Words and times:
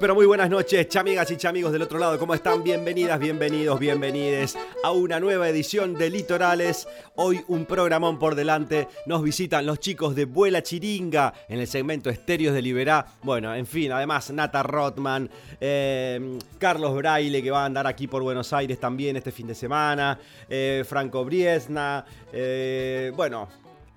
Pero 0.00 0.14
muy 0.14 0.26
buenas 0.26 0.50
noches, 0.50 0.88
chamigas 0.88 1.30
y 1.30 1.36
chamigos 1.36 1.70
del 1.70 1.82
otro 1.82 1.98
lado. 1.98 2.18
¿Cómo 2.18 2.34
están? 2.34 2.62
Bienvenidas, 2.62 3.20
bienvenidos, 3.20 3.78
bienvenides 3.78 4.56
a 4.82 4.90
una 4.90 5.20
nueva 5.20 5.48
edición 5.48 5.94
de 5.94 6.10
Litorales. 6.10 6.88
Hoy 7.16 7.42
un 7.48 7.64
programón 7.66 8.18
por 8.18 8.34
delante. 8.34 8.88
Nos 9.06 9.22
visitan 9.22 9.66
los 9.66 9.78
chicos 9.80 10.14
de 10.14 10.24
Vuela 10.24 10.62
Chiringa 10.62 11.32
en 11.48 11.60
el 11.60 11.66
segmento 11.66 12.10
Estéreos 12.10 12.54
de 12.54 12.62
Liberá. 12.62 13.06
Bueno, 13.22 13.54
en 13.54 13.66
fin, 13.66 13.92
además 13.92 14.30
Nata 14.30 14.62
Rotman, 14.62 15.30
eh, 15.60 16.38
Carlos 16.58 16.96
Braille 16.96 17.42
que 17.42 17.50
va 17.50 17.62
a 17.62 17.66
andar 17.66 17.86
aquí 17.86 18.06
por 18.06 18.22
Buenos 18.22 18.52
Aires 18.52 18.80
también 18.80 19.16
este 19.16 19.32
fin 19.32 19.46
de 19.46 19.54
semana, 19.54 20.18
eh, 20.48 20.84
Franco 20.88 21.24
Briesna, 21.24 22.04
eh, 22.32 23.12
bueno, 23.14 23.48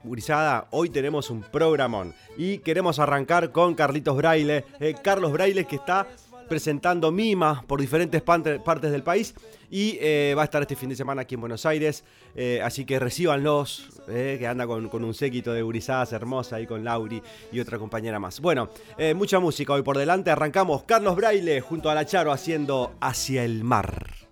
Gurizada, 0.03 0.67
hoy 0.71 0.89
tenemos 0.89 1.29
un 1.29 1.41
programón 1.41 2.13
y 2.37 2.59
queremos 2.59 2.99
arrancar 2.99 3.51
con 3.51 3.73
Carlitos 3.73 4.15
Braille. 4.15 4.63
Eh, 4.79 4.95
Carlos 5.03 5.31
Braille 5.31 5.65
que 5.65 5.75
está 5.75 6.07
presentando 6.47 7.11
Mima 7.11 7.63
por 7.67 7.81
diferentes 7.81 8.21
partes 8.21 8.91
del 8.91 9.03
país 9.03 9.33
y 9.69 9.97
eh, 9.99 10.33
va 10.37 10.43
a 10.43 10.45
estar 10.45 10.61
este 10.61 10.77
fin 10.77 10.87
de 10.87 10.95
semana 10.95 11.23
aquí 11.23 11.35
en 11.35 11.41
Buenos 11.41 11.65
Aires. 11.65 12.05
Eh, 12.35 12.61
así 12.63 12.85
que 12.85 12.99
recíbanlos, 12.99 13.89
que 14.05 14.47
anda 14.47 14.65
con, 14.67 15.03
un 15.03 15.13
séquito 15.13 15.51
de 15.51 15.61
gurizadas 15.61 16.13
hermosa 16.13 16.57
ahí 16.57 16.67
con 16.67 16.85
Lauri 16.85 17.21
y 17.51 17.59
otra 17.59 17.77
compañera 17.77 18.19
más. 18.19 18.39
Bueno, 18.39 18.69
mucha 19.15 19.39
música 19.39 19.73
hoy 19.73 19.81
por 19.81 19.97
delante. 19.97 20.31
Arrancamos 20.31 20.83
Carlos 20.83 21.15
Braille 21.15 21.59
junto 21.59 21.89
a 21.89 21.95
la 21.95 22.05
Charo 22.05 22.31
haciendo 22.31 22.93
Hacia 23.01 23.43
el 23.43 23.63
Mar. 23.63 24.27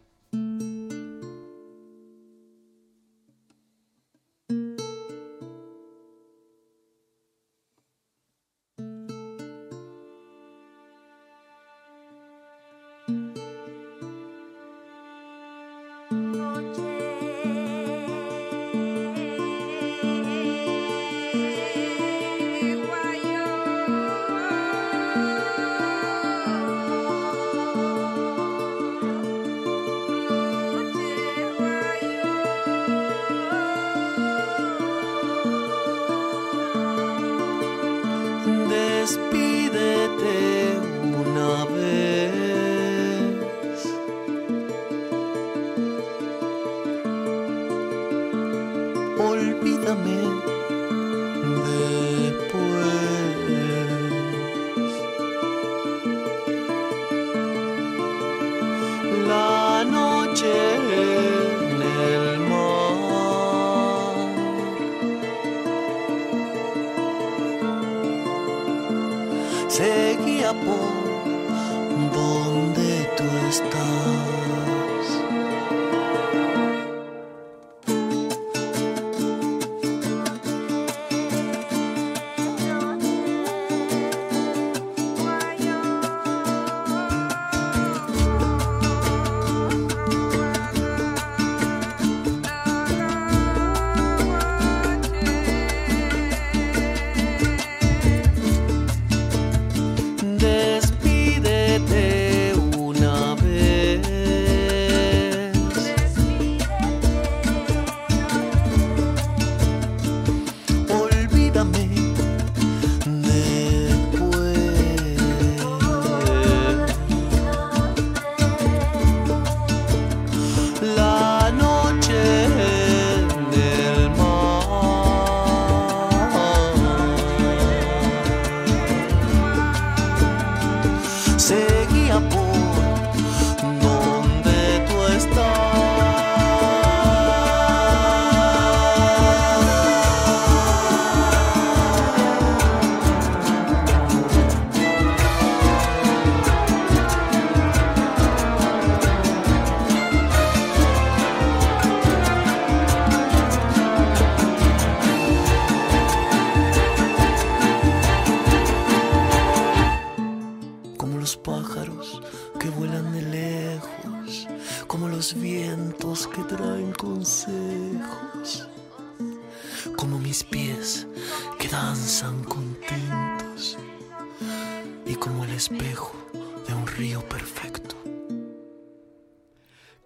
just 39.05 39.19
be 39.31 39.54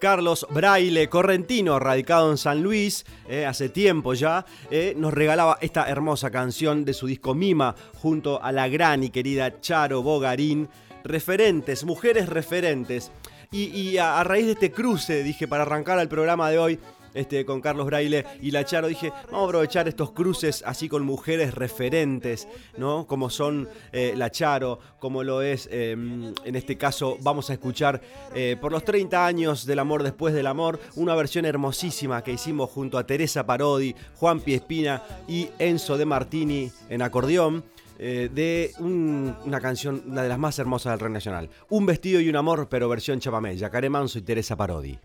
Carlos 0.09 0.47
Braille 0.49 1.07
Correntino, 1.07 1.77
radicado 1.77 2.31
en 2.31 2.39
San 2.39 2.63
Luis 2.63 3.05
eh, 3.27 3.45
hace 3.45 3.69
tiempo 3.69 4.15
ya, 4.15 4.43
eh, 4.71 4.95
nos 4.97 5.13
regalaba 5.13 5.59
esta 5.61 5.87
hermosa 5.87 6.31
canción 6.31 6.83
de 6.83 6.95
su 6.95 7.05
disco 7.05 7.35
Mima 7.35 7.75
junto 7.93 8.41
a 8.41 8.51
la 8.51 8.67
gran 8.69 9.03
y 9.03 9.11
querida 9.11 9.61
Charo 9.61 10.01
Bogarín. 10.01 10.67
Referentes, 11.03 11.83
mujeres 11.83 12.27
referentes. 12.27 13.11
Y, 13.51 13.97
a, 13.97 14.23
raíz 14.23 14.47
de 14.47 14.53
este 14.53 14.71
cruce, 14.71 15.21
dije, 15.21 15.47
para 15.47 15.61
arrancar 15.61 15.99
el 15.99 16.09
programa 16.09 16.49
de 16.49 16.57
hoy, 16.57 16.79
este, 17.13 17.45
con 17.45 17.61
Carlos 17.61 17.85
Braille 17.85 18.25
y 18.41 18.51
la 18.51 18.65
Charo, 18.65 18.87
dije, 18.87 19.11
vamos 19.25 19.41
a 19.41 19.45
aprovechar 19.45 19.87
estos 19.87 20.11
cruces 20.11 20.63
así 20.65 20.89
con 20.89 21.05
mujeres 21.05 21.53
referentes, 21.53 22.47
¿no? 22.77 23.07
Como 23.07 23.29
son 23.29 23.69
eh, 23.91 24.13
la 24.15 24.31
Charo, 24.31 24.79
como 24.99 25.23
lo 25.23 25.41
es, 25.41 25.67
em, 25.71 26.33
en 26.43 26.55
este 26.55 26.77
caso, 26.77 27.17
vamos 27.21 27.49
a 27.49 27.53
escuchar 27.53 28.01
eh, 28.33 28.57
por 28.59 28.71
los 28.71 28.83
30 28.83 29.25
años 29.25 29.65
del 29.65 29.79
amor 29.79 30.03
después 30.03 30.33
del 30.33 30.47
amor, 30.47 30.79
una 30.95 31.15
versión 31.15 31.45
hermosísima 31.45 32.23
que 32.23 32.31
hicimos 32.31 32.69
junto 32.69 32.97
a 32.97 33.05
Teresa 33.05 33.45
Parodi, 33.45 33.95
Juan 34.15 34.39
Piespina 34.39 35.03
y 35.27 35.49
Enzo 35.59 35.97
de 35.97 36.05
Martini 36.05 36.71
en 36.89 37.01
acordeón. 37.01 37.63
Eh, 38.01 38.29
de 38.33 38.71
una 38.79 39.59
canción, 39.59 40.01
una 40.07 40.23
de 40.23 40.29
las 40.29 40.39
más 40.39 40.57
hermosas 40.57 40.93
del 40.93 41.01
rock 41.01 41.11
nacional. 41.11 41.49
Un 41.67 41.85
vestido 41.85 42.21
y 42.21 42.29
un 42.29 42.37
amor, 42.37 42.69
pero 42.69 42.87
versión 42.87 43.19
chapamé. 43.19 43.57
Yacaré 43.57 43.89
Manso 43.89 44.19
y 44.19 44.21
Teresa 44.21 44.55
Parodi. 44.55 44.97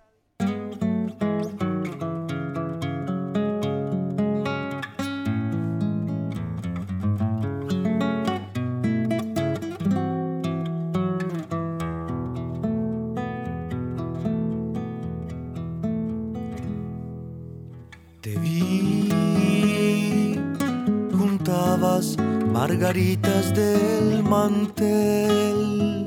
Margaritas 22.52 23.52
del 23.54 24.22
mantel. 24.22 26.04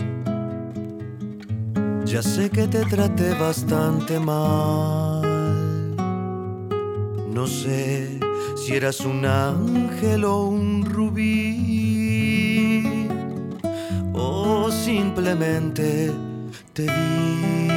Ya 2.05 2.21
sé 2.21 2.49
que 2.49 2.67
te 2.67 2.85
traté 2.85 3.33
bastante 3.33 4.19
mal. 4.19 5.21
No 7.31 7.45
sé 7.45 8.19
si 8.55 8.73
eras 8.73 9.01
un 9.01 9.25
ángel 9.25 10.23
o 10.23 10.45
un 10.45 10.85
rubí. 10.85 11.49
O 14.13 14.71
simplemente 14.71 16.11
te 16.73 16.83
vi. 16.83 17.76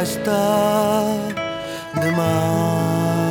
está 0.00 1.04
de 2.00 2.10
más. 2.12 3.22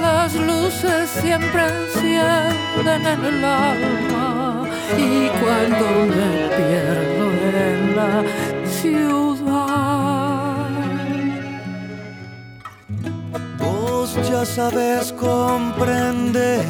Las 0.00 0.34
luces 0.34 1.10
siempre 1.20 1.62
encienden 1.66 3.06
en 3.06 3.24
el 3.24 3.44
alma 3.44 4.68
y 4.96 5.28
cuando 5.40 5.86
me 6.14 6.48
pierdo 6.56 7.26
en 7.66 7.96
la 7.96 8.22
ciudad, 8.66 9.24
Vos 13.58 14.16
ya 14.30 14.44
sabes 14.44 15.12
comprender. 15.12 16.64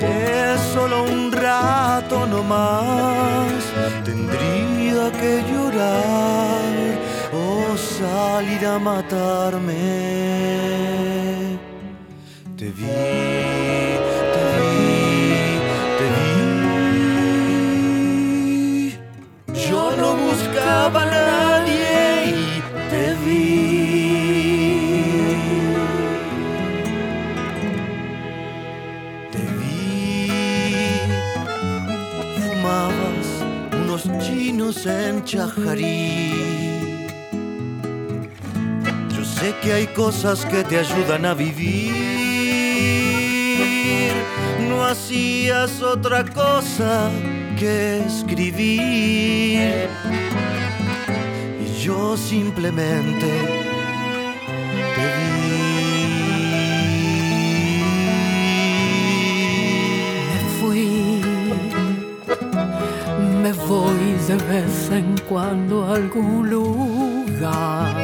Es 0.00 0.60
solo 0.74 1.04
un 1.04 1.32
rato 1.32 2.26
nomás. 2.26 3.75
Que 4.96 5.42
llorar 5.52 6.72
o 7.32 7.76
salir 7.76 8.64
a 8.66 8.78
matarme. 8.78 9.74
Te 12.56 12.70
vi, 12.70 13.98
Chajarí. 35.26 36.30
Yo 39.10 39.24
sé 39.24 39.52
que 39.60 39.72
hay 39.72 39.88
cosas 39.88 40.46
que 40.46 40.62
te 40.62 40.78
ayudan 40.78 41.26
a 41.26 41.34
vivir. 41.34 41.92
No 44.68 44.84
hacías 44.84 45.82
otra 45.82 46.24
cosa 46.24 47.10
que 47.58 48.04
escribir. 48.06 49.88
Y 51.60 51.82
yo 51.82 52.16
simplemente 52.16 53.65
Me 63.46 63.52
voy 63.52 64.06
de 64.26 64.34
vez 64.52 64.90
en 64.90 65.16
cuando 65.28 65.84
a 65.84 65.94
algún 65.94 66.50
lugar. 66.50 67.94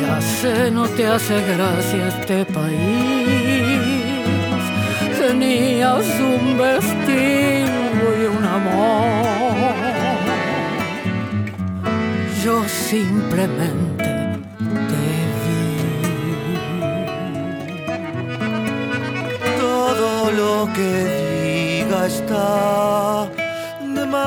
Ya 0.00 0.20
sé, 0.20 0.68
no 0.72 0.88
te 0.88 1.06
hace 1.06 1.40
gracia 1.52 2.08
este 2.08 2.44
país. 2.46 4.00
Tenías 5.20 6.04
un 6.18 6.58
vestido 6.58 8.04
y 8.20 8.24
un 8.36 8.44
amor. 8.44 9.74
Yo 12.42 12.64
simplemente 12.66 14.04
te 14.90 15.04
vi. 15.42 15.68
Todo 19.60 20.32
lo 20.32 20.72
que 20.72 21.37
está 21.94 23.28
de 23.80 24.06
más. 24.06 24.18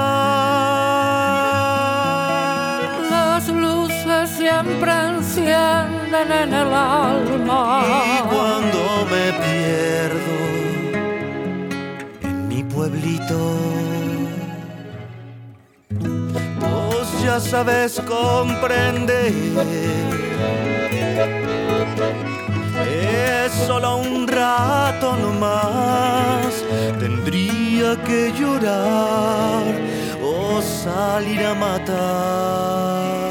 Las 3.10 3.48
luces 3.50 4.30
siempre 4.30 4.92
encienden 4.92 6.32
en 6.32 6.54
el 6.54 6.74
alma. 6.74 7.84
Y 7.86 8.22
cuando 8.30 9.06
me 9.12 9.34
pierdo 9.44 10.38
en 12.22 12.48
mi 12.48 12.64
pueblito, 12.64 13.56
vos 16.60 17.08
ya 17.24 17.40
sabes 17.40 18.00
comprender. 18.02 19.32
Solo 23.68 23.98
un 23.98 24.28
rato 24.28 25.16
nomás, 25.16 26.64
tendría 27.00 27.96
que 28.04 28.32
llorar 28.38 29.64
o 30.22 30.62
salir 30.62 31.46
a 31.46 31.54
matar. 31.54 33.22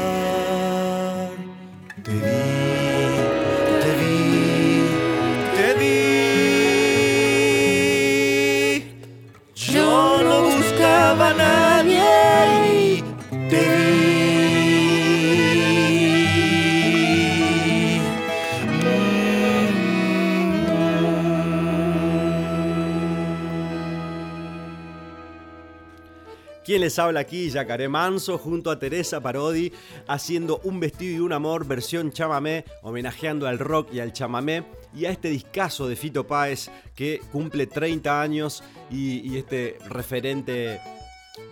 Habla 26.99 27.21
aquí? 27.21 27.49
Yacaré 27.49 27.87
Manso 27.89 28.37
junto 28.37 28.71
a 28.71 28.79
Teresa 28.79 29.21
Parodi 29.21 29.71
haciendo 30.07 30.59
Un 30.63 30.79
vestido 30.79 31.17
y 31.17 31.19
un 31.19 31.33
amor 31.33 31.67
versión 31.67 32.11
chamamé, 32.11 32.65
homenajeando 32.81 33.47
al 33.47 33.59
rock 33.59 33.93
y 33.93 33.99
al 33.99 34.13
chamamé 34.13 34.63
y 34.95 35.05
a 35.05 35.11
este 35.11 35.29
discazo 35.29 35.87
de 35.87 35.95
Fito 35.95 36.25
Páez 36.27 36.69
que 36.95 37.21
cumple 37.31 37.67
30 37.67 38.21
años 38.21 38.63
y, 38.89 39.37
este 39.37 39.77
referente 39.89 40.79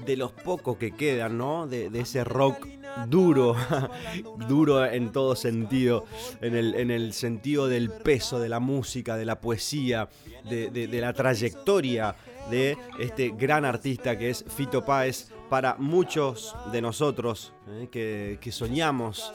de 0.05 0.17
los 0.17 0.31
pocos 0.31 0.77
que 0.77 0.91
quedan, 0.91 1.37
¿no? 1.37 1.67
De, 1.67 1.89
ese 1.93 2.23
rock 2.23 2.67
duro, 3.07 3.55
duro 4.47 4.85
en 4.85 5.11
todo 5.11 5.35
sentido, 5.35 6.05
en 6.41 6.55
el, 6.55 6.75
en 6.75 6.91
el 6.91 7.13
sentido 7.13 7.67
del 7.67 7.89
peso 7.89 8.39
de 8.39 8.49
la 8.49 8.59
música, 8.59 9.15
de 9.15 9.25
la 9.25 9.39
poesía, 9.39 10.09
de 10.49 10.99
la 10.99 11.13
trayectoria 11.13 12.15
de 12.49 12.77
este 12.99 13.29
gran 13.29 13.65
artista 13.65 14.17
que 14.17 14.29
es 14.29 14.43
Fito 14.47 14.83
Páez 14.83 15.29
para 15.49 15.75
muchos 15.77 16.55
de 16.71 16.81
nosotros 16.81 17.53
¿eh? 17.67 17.87
que, 17.91 18.51
soñamos. 18.51 19.31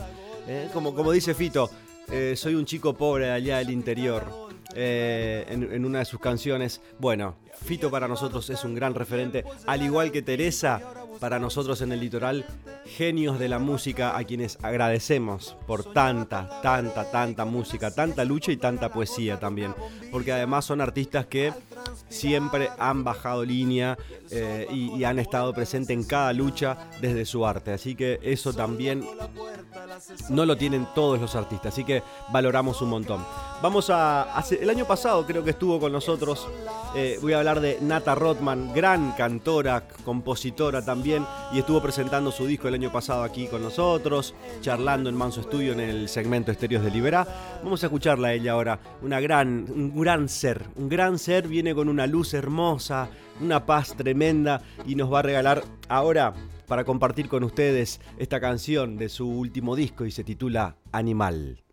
¿eh? 0.46 0.68
Como, 0.72 0.94
como 0.94 1.12
dice 1.12 1.34
Fito, 1.34 1.70
eh, 2.10 2.34
soy 2.36 2.54
un 2.54 2.64
chico 2.64 2.94
pobre 2.94 3.30
allá 3.30 3.58
del 3.58 3.70
interior. 3.70 4.24
en 4.74 5.84
una 5.84 6.00
de 6.00 6.04
sus 6.04 6.20
canciones. 6.20 6.80
Bueno, 6.98 7.36
Fito 7.62 7.90
para 7.90 8.08
nosotros 8.08 8.48
es 8.50 8.64
un 8.64 8.74
gran 8.74 8.94
referente, 8.94 9.44
al 9.66 9.82
igual 9.82 10.12
que 10.12 10.22
Teresa, 10.22 10.80
para 11.20 11.38
nosotros 11.38 11.80
en 11.80 11.92
el 11.92 12.00
litoral, 12.00 12.44
genios 12.84 13.38
de 13.38 13.48
la 13.48 13.58
música 13.58 14.16
a 14.16 14.24
quienes 14.24 14.58
agradecemos 14.62 15.56
por 15.66 15.84
tanta, 15.92 16.60
tanta, 16.62 17.10
tanta 17.10 17.44
música, 17.44 17.90
tanta 17.90 18.24
lucha 18.24 18.52
y 18.52 18.56
tanta 18.56 18.92
poesía 18.92 19.38
también. 19.38 19.74
Porque 20.10 20.32
además 20.32 20.64
son 20.64 20.80
artistas 20.80 21.26
que 21.26 21.52
siempre 22.08 22.68
han 22.78 23.04
bajado 23.04 23.44
línea 23.44 23.96
eh, 24.30 24.66
y, 24.70 25.04
han 25.04 25.18
estado 25.18 25.52
presentes 25.52 25.94
en 25.96 26.04
cada 26.04 26.32
lucha 26.32 26.76
desde 27.00 27.24
su 27.24 27.46
arte. 27.46 27.72
Así 27.72 27.94
que 27.94 28.18
eso 28.22 28.52
también 28.52 29.04
no 30.30 30.46
lo 30.46 30.56
tienen 30.56 30.86
todos 30.94 31.20
los 31.20 31.34
artistas, 31.36 31.72
así 31.72 31.84
que 31.84 32.02
valoramos 32.32 32.80
un 32.82 32.90
montón. 32.90 33.24
Vamos 33.62 33.90
a. 33.90 34.22
hace- 34.34 34.62
el 34.62 34.70
año 34.70 34.84
pasado 34.86 35.24
creo 35.26 35.44
que 35.44 35.50
estuvo 35.50 35.78
con 35.80 35.92
nosotros. 35.92 36.48
eh, 36.96 37.18
voy 37.20 37.32
a 37.32 37.38
hablar 37.44 37.60
de 37.60 37.78
Nata 37.82 38.14
Rothman, 38.14 38.72
gran 38.72 39.12
cantora, 39.12 39.86
compositora 40.02 40.82
también, 40.82 41.26
y 41.52 41.58
estuvo 41.58 41.82
presentando 41.82 42.32
su 42.32 42.46
disco 42.46 42.68
el 42.68 42.74
año 42.74 42.90
pasado 42.90 43.22
aquí 43.22 43.48
con 43.48 43.60
nosotros, 43.60 44.34
charlando 44.62 45.10
en 45.10 45.16
Manso 45.16 45.42
Estudio 45.42 45.74
en 45.74 45.80
el 45.80 46.08
segmento 46.08 46.50
Estéreos 46.50 46.82
de 46.82 46.90
Libera. 46.90 47.26
Vamos 47.62 47.82
a 47.82 47.86
escucharla 47.88 48.28
a 48.28 48.32
ella 48.32 48.52
ahora. 48.52 48.80
Una 49.02 49.20
gran, 49.20 49.66
un 49.68 50.00
gran 50.00 50.30
ser, 50.30 50.62
un 50.76 50.88
gran 50.88 51.18
ser, 51.18 51.46
viene 51.46 51.74
con 51.74 51.90
una 51.90 52.06
luz 52.06 52.32
hermosa, 52.32 53.10
una 53.42 53.66
paz 53.66 53.94
tremenda 53.94 54.62
y 54.86 54.94
nos 54.94 55.12
va 55.12 55.18
a 55.18 55.22
regalar 55.22 55.64
ahora 55.90 56.32
para 56.66 56.84
compartir 56.84 57.28
con 57.28 57.44
ustedes 57.44 58.00
esta 58.16 58.40
canción 58.40 58.96
de 58.96 59.10
su 59.10 59.28
último 59.28 59.76
disco 59.76 60.06
y 60.06 60.10
se 60.10 60.24
titula 60.24 60.76
Animal. 60.92 61.34
Animal 61.34 61.63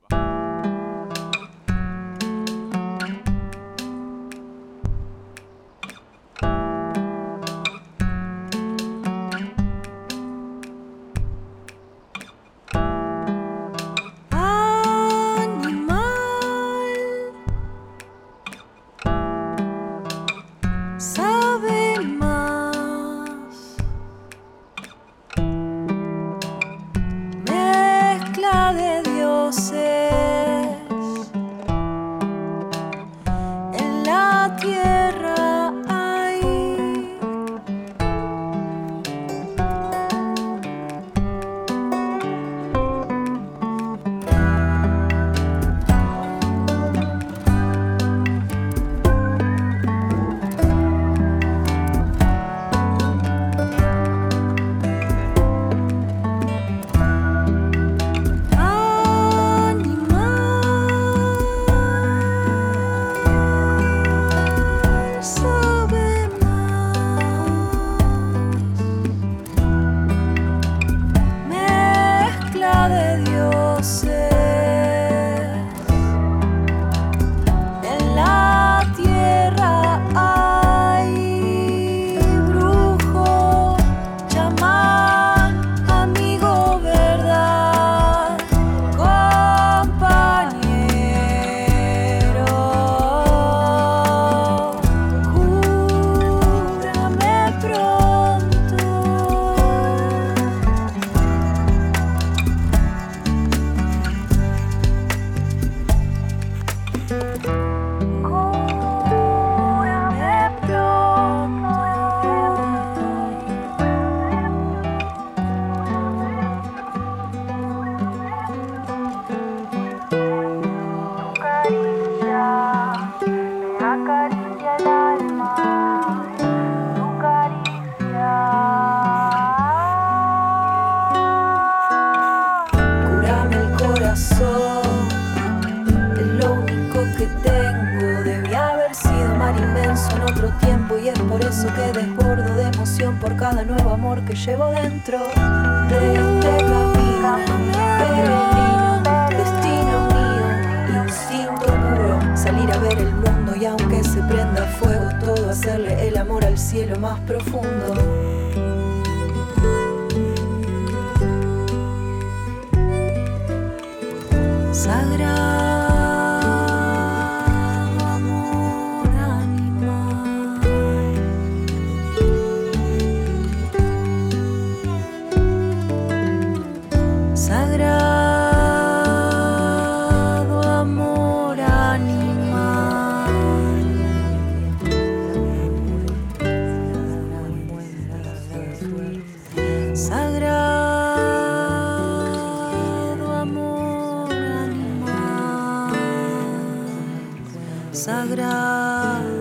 Sagrado 198.01 199.40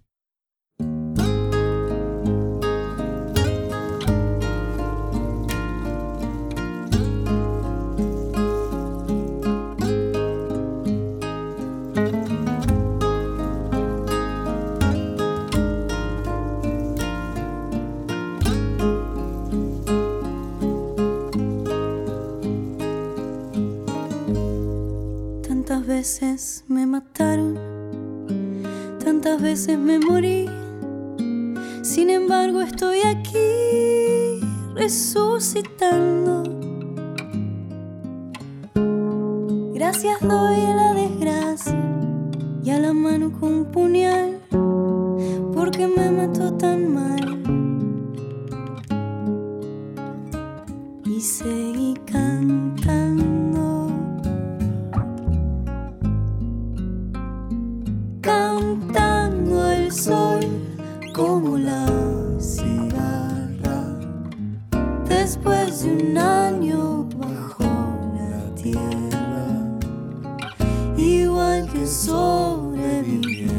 Un 65.91 66.17
año 66.17 67.05
bajo 67.17 67.63
la 68.15 68.55
tierra, 68.55 69.47
igual 70.97 71.69
que 71.71 71.85
sobreviviente 71.85 73.51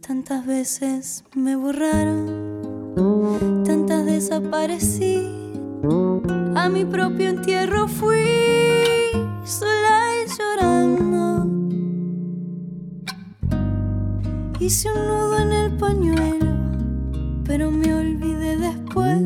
Tantas 0.06 0.46
veces 0.46 1.24
me 1.34 1.56
borraron, 1.56 2.26
tantas 3.64 4.04
desaparecí. 4.06 5.30
A 6.56 6.68
mi 6.70 6.84
propio 6.84 7.28
entierro 7.28 7.86
fui 7.88 8.63
Hice 14.64 14.90
un 14.90 15.06
nudo 15.06 15.38
en 15.40 15.52
el 15.52 15.76
pañuelo, 15.76 16.46
pero 17.44 17.70
me 17.70 17.94
olvidé 17.94 18.56
después 18.56 19.20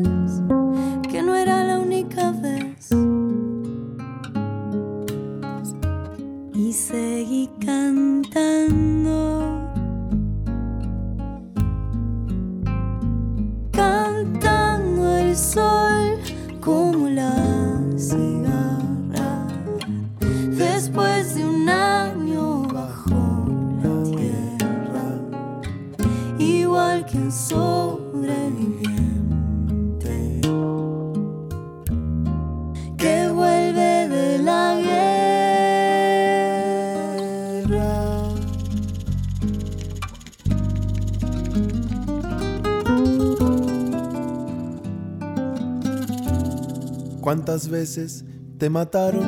¿Cuántas 47.29 47.69
veces 47.69 48.25
te 48.57 48.71
mataron? 48.71 49.21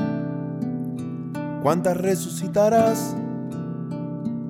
¿Cuántas 1.62 1.96
resucitarás? 1.96 3.16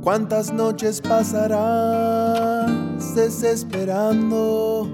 ¿Cuántas 0.01 0.53
noches 0.53 1.01
pasarás 1.01 2.71
desesperando? 3.13 4.89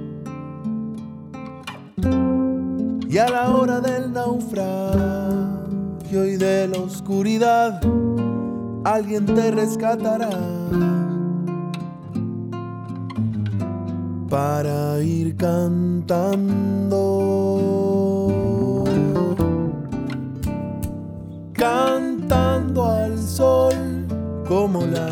Y 3.07 3.19
a 3.19 3.29
la 3.29 3.55
hora 3.55 3.79
del 3.79 4.11
naufragio 4.11 4.65
y 6.25 6.37
de 6.37 6.67
la 6.67 6.79
oscuridad, 6.79 7.79
alguien 8.85 9.27
te 9.27 9.51
rescatará 9.51 10.31
para 14.27 14.99
ir 15.03 15.35
cantando. 15.35 16.87
Cantando 21.57 22.85
al 22.85 23.17
sol 23.17 23.73
como 24.47 24.85
la 24.85 25.11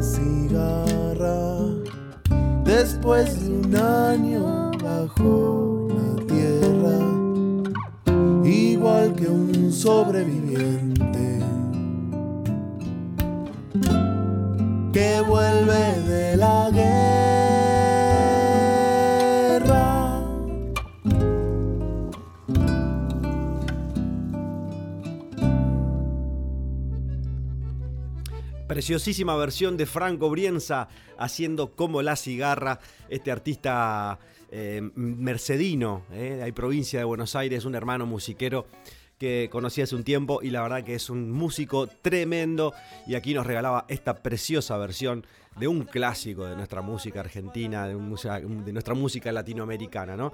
cigarra. 0.00 1.56
Después 2.64 3.42
de 3.42 3.50
un 3.50 3.76
año 3.76 4.70
bajo 4.80 5.88
la 5.90 6.24
tierra, 6.26 6.98
igual 8.44 9.12
que 9.16 9.26
un 9.26 9.72
sobreviviente 9.72 11.40
que 14.92 15.20
vuelve 15.26 16.00
de 16.06 16.36
la 16.36 16.70
Preciosísima 28.82 29.36
versión 29.36 29.76
de 29.76 29.86
Franco 29.86 30.28
Brienza 30.28 30.88
haciendo 31.16 31.76
como 31.76 32.02
la 32.02 32.16
cigarra, 32.16 32.80
este 33.08 33.30
artista 33.30 34.18
eh, 34.50 34.80
mercedino, 34.96 36.02
eh, 36.10 36.40
hay 36.42 36.50
provincia 36.50 36.98
de 36.98 37.04
Buenos 37.04 37.36
Aires, 37.36 37.64
un 37.64 37.76
hermano 37.76 38.06
musiquero 38.06 38.66
que 39.18 39.48
conocí 39.52 39.82
hace 39.82 39.94
un 39.94 40.02
tiempo 40.02 40.40
y 40.42 40.50
la 40.50 40.62
verdad 40.62 40.82
que 40.82 40.96
es 40.96 41.10
un 41.10 41.30
músico 41.30 41.86
tremendo 41.86 42.74
y 43.06 43.14
aquí 43.14 43.34
nos 43.34 43.46
regalaba 43.46 43.84
esta 43.86 44.20
preciosa 44.20 44.76
versión 44.78 45.24
de 45.56 45.68
un 45.68 45.82
clásico 45.82 46.46
de 46.46 46.56
nuestra 46.56 46.82
música 46.82 47.20
argentina, 47.20 47.86
de, 47.86 47.94
de 47.94 48.72
nuestra 48.72 48.94
música 48.94 49.30
latinoamericana, 49.32 50.16
¿no? 50.16 50.32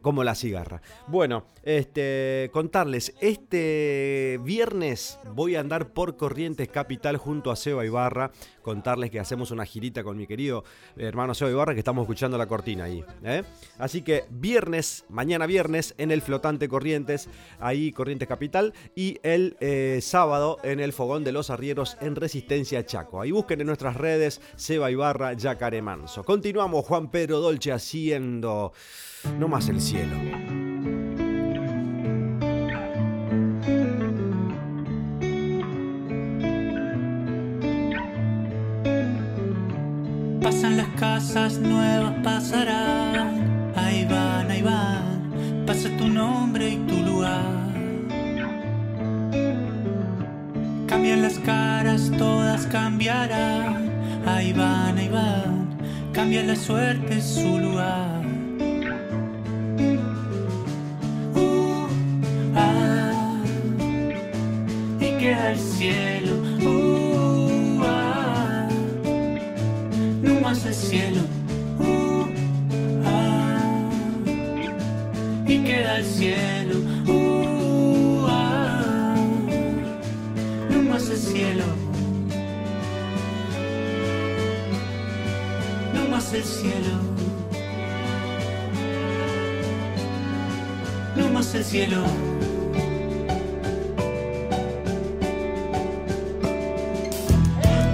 Como 0.00 0.24
la 0.24 0.34
cigarra. 0.34 0.80
Bueno, 1.06 1.46
este, 1.62 2.50
contarles, 2.52 3.14
este 3.20 4.40
viernes 4.42 5.18
voy 5.34 5.56
a 5.56 5.60
andar 5.60 5.92
por 5.92 6.16
Corrientes 6.16 6.68
Capital 6.68 7.16
junto 7.16 7.50
a 7.50 7.56
Seba 7.56 7.84
Ibarra, 7.84 8.30
contarles 8.62 9.10
que 9.10 9.20
hacemos 9.20 9.50
una 9.50 9.64
girita 9.64 10.02
con 10.02 10.16
mi 10.16 10.26
querido 10.26 10.64
hermano 10.96 11.34
Seba 11.34 11.50
Ibarra, 11.50 11.74
que 11.74 11.80
estamos 11.80 12.02
escuchando 12.02 12.38
la 12.38 12.46
cortina 12.46 12.84
ahí. 12.84 13.04
¿eh? 13.22 13.42
Así 13.78 14.02
que 14.02 14.24
viernes, 14.30 15.04
mañana 15.08 15.46
viernes, 15.46 15.94
en 15.98 16.10
el 16.10 16.22
flotante 16.22 16.68
Corrientes, 16.68 17.28
ahí 17.60 17.92
Corrientes 17.92 18.28
Capital, 18.28 18.72
y 18.94 19.18
el 19.22 19.56
eh, 19.60 20.00
sábado 20.02 20.58
en 20.62 20.80
el 20.80 20.92
Fogón 20.92 21.24
de 21.24 21.32
los 21.32 21.50
Arrieros 21.50 21.96
en 22.00 22.16
Resistencia 22.16 22.84
Chaco. 22.86 23.20
Ahí 23.20 23.30
busquen 23.30 23.60
en 23.60 23.66
nuestras 23.66 23.96
redes 23.96 24.40
Seba 24.56 24.90
Ibarra, 24.90 25.32
Yacaré 25.32 25.82
Manso. 25.82 26.24
Continuamos, 26.24 26.84
Juan 26.84 27.10
Pedro 27.10 27.40
Dolce 27.40 27.72
haciendo 27.72 28.72
No 29.38 29.48
más 29.48 29.68
el 29.68 29.80
cielo. 29.80 30.16
Pasan 40.42 40.76
las 40.76 40.88
casas 40.98 41.58
nuevas, 41.58 42.14
pasarán. 42.22 43.72
Ahí 43.76 44.06
van, 44.06 44.50
ahí 44.50 44.62
van. 44.62 45.64
Pasa 45.66 45.88
tu 45.96 46.06
nombre 46.06 46.68
y 46.68 46.76
tu 46.86 46.96
lugar. 47.02 47.72
Cambian 50.86 51.22
las 51.22 51.38
caras, 51.38 52.10
todas 52.18 52.66
cambiarán. 52.66 53.93
Ahí 54.26 54.54
van, 54.54 54.96
ahí 54.96 55.08
van. 55.08 55.68
Cambia 56.12 56.42
la 56.44 56.56
suerte, 56.56 57.20
su 57.20 57.58
lugar. 57.58 58.22
Uh, 61.34 61.86
ah, 62.56 63.42
y 64.98 65.10
queda 65.18 65.52
el 65.52 65.58
cielo. 65.58 66.36
Uh, 66.64 67.82
ah, 67.84 68.68
no 70.22 70.40
más 70.40 70.64
el 70.64 70.74
cielo. 70.74 71.20
Uh, 71.78 72.24
ah, 73.04 73.90
y 75.46 75.58
queda 75.58 75.98
el 75.98 76.04
cielo. 76.04 76.76
Uh, 77.06 78.26
ah, 78.26 79.16
no 80.70 80.82
más 80.82 81.10
el 81.10 81.18
cielo. 81.18 81.83
Más 86.24 86.32
el 86.32 86.44
cielo. 86.44 87.00
No 91.16 91.28
más 91.28 91.54
el 91.54 91.64
cielo. 91.64 92.02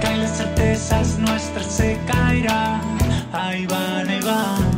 Caen 0.01 0.23
las 0.23 0.37
certezas 0.37 1.19
nuestras, 1.19 1.67
se 1.67 1.99
caerán. 2.07 2.81
Ahí 3.33 3.67
van, 3.67 4.09
ahí 4.09 4.21
van. 4.21 4.70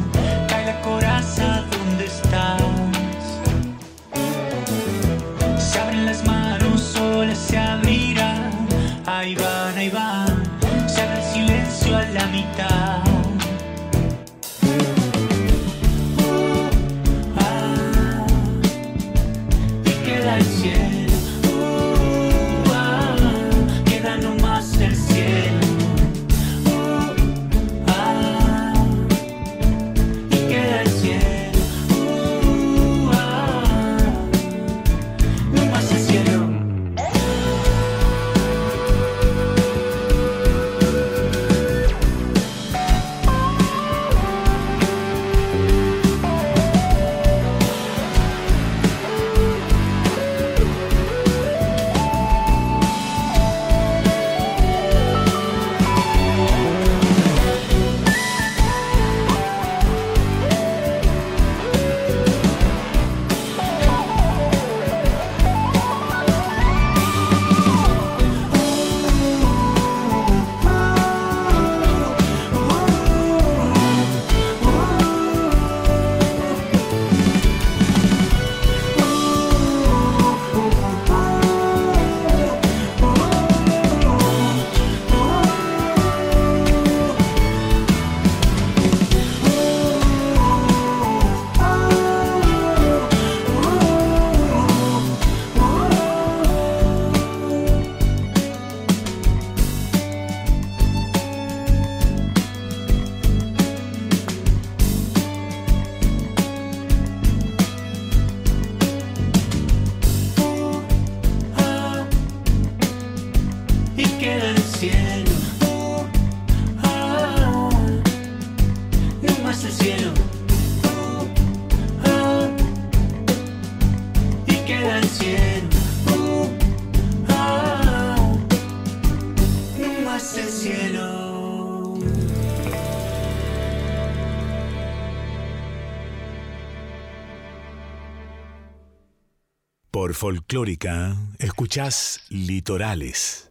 Folclórica, 140.22 141.16
escuchás 141.40 142.20
Litorales. 142.28 143.50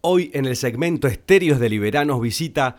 Hoy 0.00 0.32
en 0.34 0.46
el 0.46 0.56
segmento 0.56 1.06
Estéreos 1.06 1.60
de 1.60 1.68
Liberá 1.68 2.04
nos 2.04 2.20
visita 2.20 2.76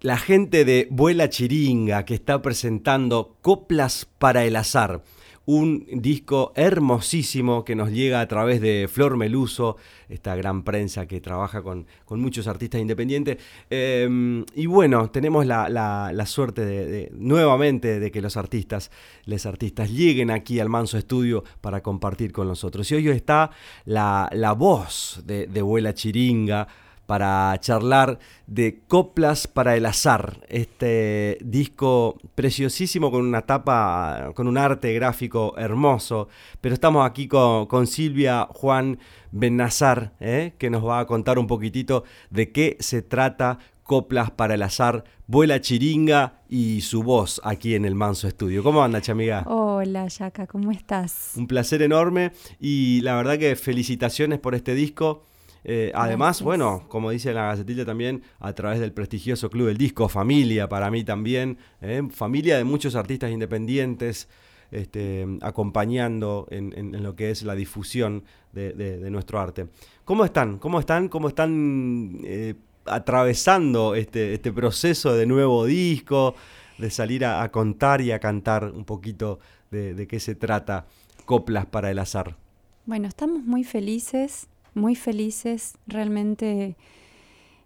la 0.00 0.16
gente 0.16 0.64
de 0.64 0.86
Vuela 0.88 1.28
Chiringa 1.28 2.04
que 2.04 2.14
está 2.14 2.42
presentando 2.42 3.36
Coplas 3.42 4.06
para 4.20 4.44
el 4.44 4.54
Azar, 4.54 5.02
un 5.46 5.86
disco 5.90 6.52
hermosísimo 6.56 7.64
que 7.64 7.74
nos 7.76 7.90
llega 7.90 8.20
a 8.20 8.26
través 8.28 8.60
de 8.60 8.88
Flor 8.92 9.16
Meluso, 9.16 9.76
esta 10.08 10.34
gran 10.36 10.62
prensa 10.64 11.06
que 11.06 11.20
trabaja 11.20 11.62
con, 11.62 11.86
con 12.04 12.20
muchos 12.20 12.46
artistas 12.46 12.80
independientes. 12.80 13.38
Eh, 13.70 14.44
y 14.54 14.66
bueno, 14.66 15.10
tenemos 15.10 15.46
la, 15.46 15.68
la- 15.68 16.10
la 16.12 16.26
suerte 16.26 16.64
de, 16.64 16.86
de- 16.86 17.10
nuevamente 17.14 18.00
de 18.00 18.10
que 18.10 18.20
los 18.20 18.36
artistas, 18.36 18.90
les 19.24 19.46
artistas 19.46 19.90
lleguen 19.90 20.30
aquí 20.30 20.58
al 20.60 20.68
Manso 20.68 20.98
Estudio 20.98 21.44
para 21.60 21.82
compartir 21.82 22.32
con 22.32 22.48
nosotros. 22.48 22.90
Y 22.90 22.96
hoy 22.96 23.08
está 23.08 23.50
la, 23.84 24.28
la 24.32 24.52
voz 24.52 25.22
de, 25.24 25.46
de 25.46 25.62
Vuela 25.62 25.94
Chiringa 25.94 26.66
para 27.06 27.56
charlar 27.60 28.18
de 28.46 28.80
Coplas 28.88 29.46
para 29.46 29.76
el 29.76 29.86
Azar, 29.86 30.40
este 30.48 31.38
disco 31.40 32.18
preciosísimo 32.34 33.10
con 33.10 33.24
una 33.24 33.42
tapa, 33.42 34.32
con 34.34 34.48
un 34.48 34.58
arte 34.58 34.92
gráfico 34.92 35.54
hermoso, 35.56 36.28
pero 36.60 36.74
estamos 36.74 37.08
aquí 37.08 37.28
con, 37.28 37.66
con 37.66 37.86
Silvia 37.86 38.48
Juan 38.50 38.98
Benazar, 39.30 40.12
¿eh? 40.20 40.54
que 40.58 40.70
nos 40.70 40.84
va 40.84 41.00
a 41.00 41.06
contar 41.06 41.38
un 41.38 41.46
poquitito 41.46 42.04
de 42.30 42.52
qué 42.52 42.76
se 42.80 43.02
trata 43.02 43.58
Coplas 43.86 44.32
para 44.32 44.54
el 44.54 44.62
Azar, 44.62 45.04
Vuela 45.28 45.60
Chiringa 45.60 46.40
y 46.48 46.80
su 46.80 47.04
voz 47.04 47.40
aquí 47.44 47.76
en 47.76 47.84
el 47.84 47.94
Manso 47.94 48.26
Estudio. 48.26 48.64
¿Cómo 48.64 48.82
anda, 48.82 49.00
chamiga? 49.00 49.44
Hola, 49.46 50.08
Yaka, 50.08 50.48
¿cómo 50.48 50.72
estás? 50.72 51.34
Un 51.36 51.46
placer 51.46 51.82
enorme 51.82 52.32
y 52.60 53.00
la 53.02 53.14
verdad 53.14 53.38
que 53.38 53.54
felicitaciones 53.54 54.40
por 54.40 54.56
este 54.56 54.74
disco. 54.74 55.24
Eh, 55.68 55.90
además, 55.96 56.42
bueno, 56.42 56.84
como 56.88 57.10
dice 57.10 57.34
la 57.34 57.46
Gacetilla 57.46 57.84
también, 57.84 58.22
a 58.38 58.52
través 58.52 58.78
del 58.78 58.92
prestigioso 58.92 59.50
Club 59.50 59.66
del 59.66 59.76
Disco, 59.76 60.08
familia 60.08 60.68
para 60.68 60.92
mí 60.92 61.02
también, 61.02 61.58
eh, 61.80 62.02
familia 62.10 62.56
de 62.56 62.62
muchos 62.62 62.94
artistas 62.94 63.32
independientes, 63.32 64.28
este, 64.70 65.26
acompañando 65.42 66.46
en, 66.50 66.72
en- 66.76 66.94
en 66.94 67.02
lo 67.02 67.16
que 67.16 67.30
es 67.32 67.42
la 67.42 67.56
difusión 67.56 68.22
de, 68.52 68.72
de- 68.74 68.98
de 68.98 69.10
nuestro 69.10 69.40
arte. 69.40 69.66
¿Cómo 70.04 70.24
están? 70.24 70.58
¿Cómo 70.58 70.78
están? 70.78 71.08
¿Cómo 71.08 71.26
están 71.28 72.20
eh, 72.24 72.54
atravesando 72.84 73.94
este, 73.94 74.34
este 74.34 74.52
proceso 74.52 75.14
de 75.14 75.26
nuevo 75.26 75.64
disco, 75.66 76.34
de 76.78 76.90
salir 76.90 77.24
a, 77.24 77.42
a 77.42 77.50
contar 77.50 78.00
y 78.00 78.12
a 78.12 78.18
cantar 78.20 78.70
un 78.72 78.84
poquito 78.84 79.38
de, 79.70 79.94
de 79.94 80.06
qué 80.06 80.20
se 80.20 80.34
trata 80.34 80.86
Coplas 81.24 81.66
para 81.66 81.90
el 81.90 81.98
Azar? 81.98 82.36
Bueno, 82.84 83.08
estamos 83.08 83.42
muy 83.44 83.64
felices, 83.64 84.46
muy 84.76 84.94
felices, 84.94 85.76
realmente 85.86 86.76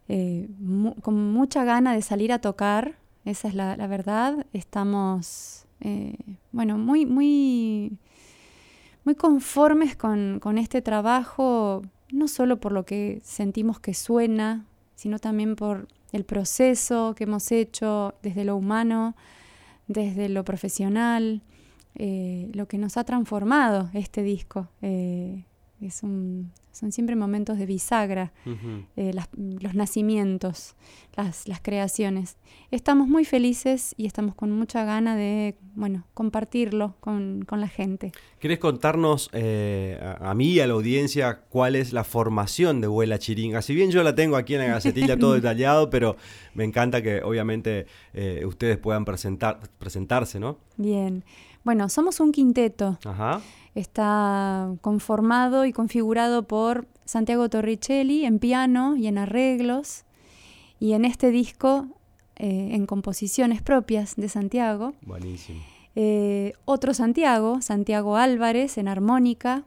eh, 0.09 0.49
con 1.03 1.33
mucha 1.33 1.65
gana 1.65 1.93
de 1.95 2.03
salir 2.03 2.33
a 2.33 2.41
tocar, 2.41 2.97
esa 3.25 3.49
es 3.49 3.55
la, 3.55 3.77
verdad. 3.87 4.47
Estamos, 4.53 5.67
eh, 5.81 6.17
bueno, 6.53 6.79
muy, 6.79 7.05
muy, 7.05 7.99
muy 9.05 9.15
conformes 9.15 9.97
con, 9.97 10.41
con 10.41 10.57
este 10.57 10.81
trabajo, 10.83 11.83
no 12.13 12.29
solo 12.29 12.59
por 12.59 12.73
lo 12.73 12.85
que 12.85 13.21
sentimos 13.23 13.79
que 13.79 13.95
suena, 13.95 14.65
sino 14.95 15.19
también 15.19 15.57
por 15.57 15.89
el 16.13 16.25
proceso 16.25 17.15
que 17.15 17.25
hemos 17.25 17.53
hecho 17.53 18.15
desde 18.23 18.45
lo 18.45 18.57
humano, 18.57 19.15
desde 19.87 20.29
lo 20.29 20.45
profesional, 20.45 21.43
eh, 21.95 22.51
lo 22.55 22.67
que 22.67 22.79
nos 22.79 22.97
ha 22.97 23.05
transformado 23.05 23.91
este 23.95 24.23
disco. 24.23 24.69
Es 25.87 26.03
un, 26.03 26.51
son 26.73 26.93
siempre 26.93 27.17
momentos 27.17 27.59
de 27.59 27.67
bisagra, 27.67 28.33
eh, 28.97 29.13
las- 29.15 29.29
los 29.37 29.75
nacimientos, 29.75 30.75
las, 31.17 31.49
las 31.49 31.61
creaciones. 31.61 32.37
Estamos 32.71 33.09
muy 33.09 33.25
felices 33.25 33.95
y 33.97 34.07
estamos 34.07 34.35
con 34.35 34.51
mucha 34.53 34.85
gana 34.85 35.17
de, 35.17 35.57
bueno, 35.75 36.05
compartirlo 36.15 36.95
con, 37.01 37.43
con 37.47 37.61
la 37.61 37.69
gente. 37.69 38.13
¿Querés 38.39 38.59
contarnos 38.59 39.31
eh, 39.33 39.99
a, 40.21 40.31
a 40.31 40.35
mí 40.35 40.53
y 40.53 40.61
a 40.61 40.67
la 40.67 40.75
audiencia 40.75 41.41
cuál 41.49 41.77
es 41.77 41.93
la 41.93 42.05
formación 42.05 42.81
de 42.81 42.87
Vuela 42.87 43.19
Chiringa? 43.19 43.63
Si 43.63 43.75
bien 43.75 43.91
yo 43.91 44.03
la 44.03 44.15
tengo 44.15 44.37
aquí 44.37 44.55
en 44.55 44.61
la 44.61 44.67
gacetilla 44.69 45.19
todo 45.19 45.33
detallado, 45.41 45.91
pero 45.91 46.17
me 46.55 46.65
encanta 46.65 47.03
que 47.03 47.23
obviamente 47.23 47.87
eh, 48.15 48.45
ustedes 48.47 48.79
puedan 48.79 49.05
presentar, 49.05 49.61
presentarse, 49.79 50.39
¿no? 50.41 50.59
Bien. 50.77 51.25
Bueno, 51.65 51.89
somos 51.89 52.21
un 52.21 52.33
quinteto. 52.33 52.99
Ajá. 53.05 53.41
Está 53.75 54.73
conformado 54.81 55.65
y 55.65 55.73
configurado 55.73 56.47
por 56.47 56.87
Santiago 57.05 57.49
Torricelli 57.49 58.25
en 58.25 58.39
piano 58.39 58.97
y 58.97 59.07
en 59.07 59.19
arreglos. 59.19 60.05
Y 60.79 60.93
en 60.93 61.05
este 61.05 61.31
disco, 61.31 61.87
eh, 62.37 62.71
en 62.73 62.87
composiciones 62.87 63.63
propias 63.63 64.17
de 64.17 64.29
Santiago. 64.29 64.95
Buenísimo. 65.03 65.61
Eh, 65.95 66.55
otro 66.65 66.95
Santiago, 66.95 67.61
Santiago 67.61 68.17
Álvarez 68.17 68.79
en 68.79 68.89
armónica. 68.89 69.65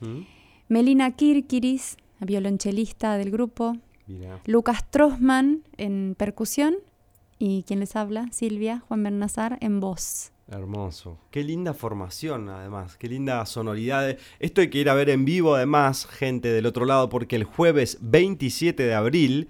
¿Mm? 0.00 0.20
Melina 0.68 1.10
Kirkiris, 1.10 1.96
violonchelista 2.20 3.16
del 3.16 3.30
grupo. 3.30 3.76
Mirá. 4.06 4.40
Lucas 4.46 4.90
Trosman 4.90 5.62
en 5.76 6.14
percusión. 6.16 6.76
Y 7.38 7.64
quien 7.64 7.80
les 7.80 7.96
habla, 7.96 8.28
Silvia 8.32 8.82
Juan 8.88 9.02
Bernazar 9.02 9.58
en 9.60 9.80
voz. 9.80 10.32
Hermoso. 10.48 11.18
Qué 11.30 11.42
linda 11.42 11.72
formación, 11.72 12.50
además. 12.50 12.96
Qué 12.98 13.08
linda 13.08 13.44
sonoridad. 13.46 14.16
Esto 14.38 14.60
hay 14.60 14.68
que 14.68 14.78
ir 14.78 14.90
a 14.90 14.94
ver 14.94 15.08
en 15.08 15.24
vivo, 15.24 15.54
además, 15.54 16.06
gente 16.06 16.48
del 16.48 16.66
otro 16.66 16.84
lado, 16.84 17.08
porque 17.08 17.36
el 17.36 17.44
jueves 17.44 17.98
27 18.02 18.82
de 18.82 18.94
abril, 18.94 19.48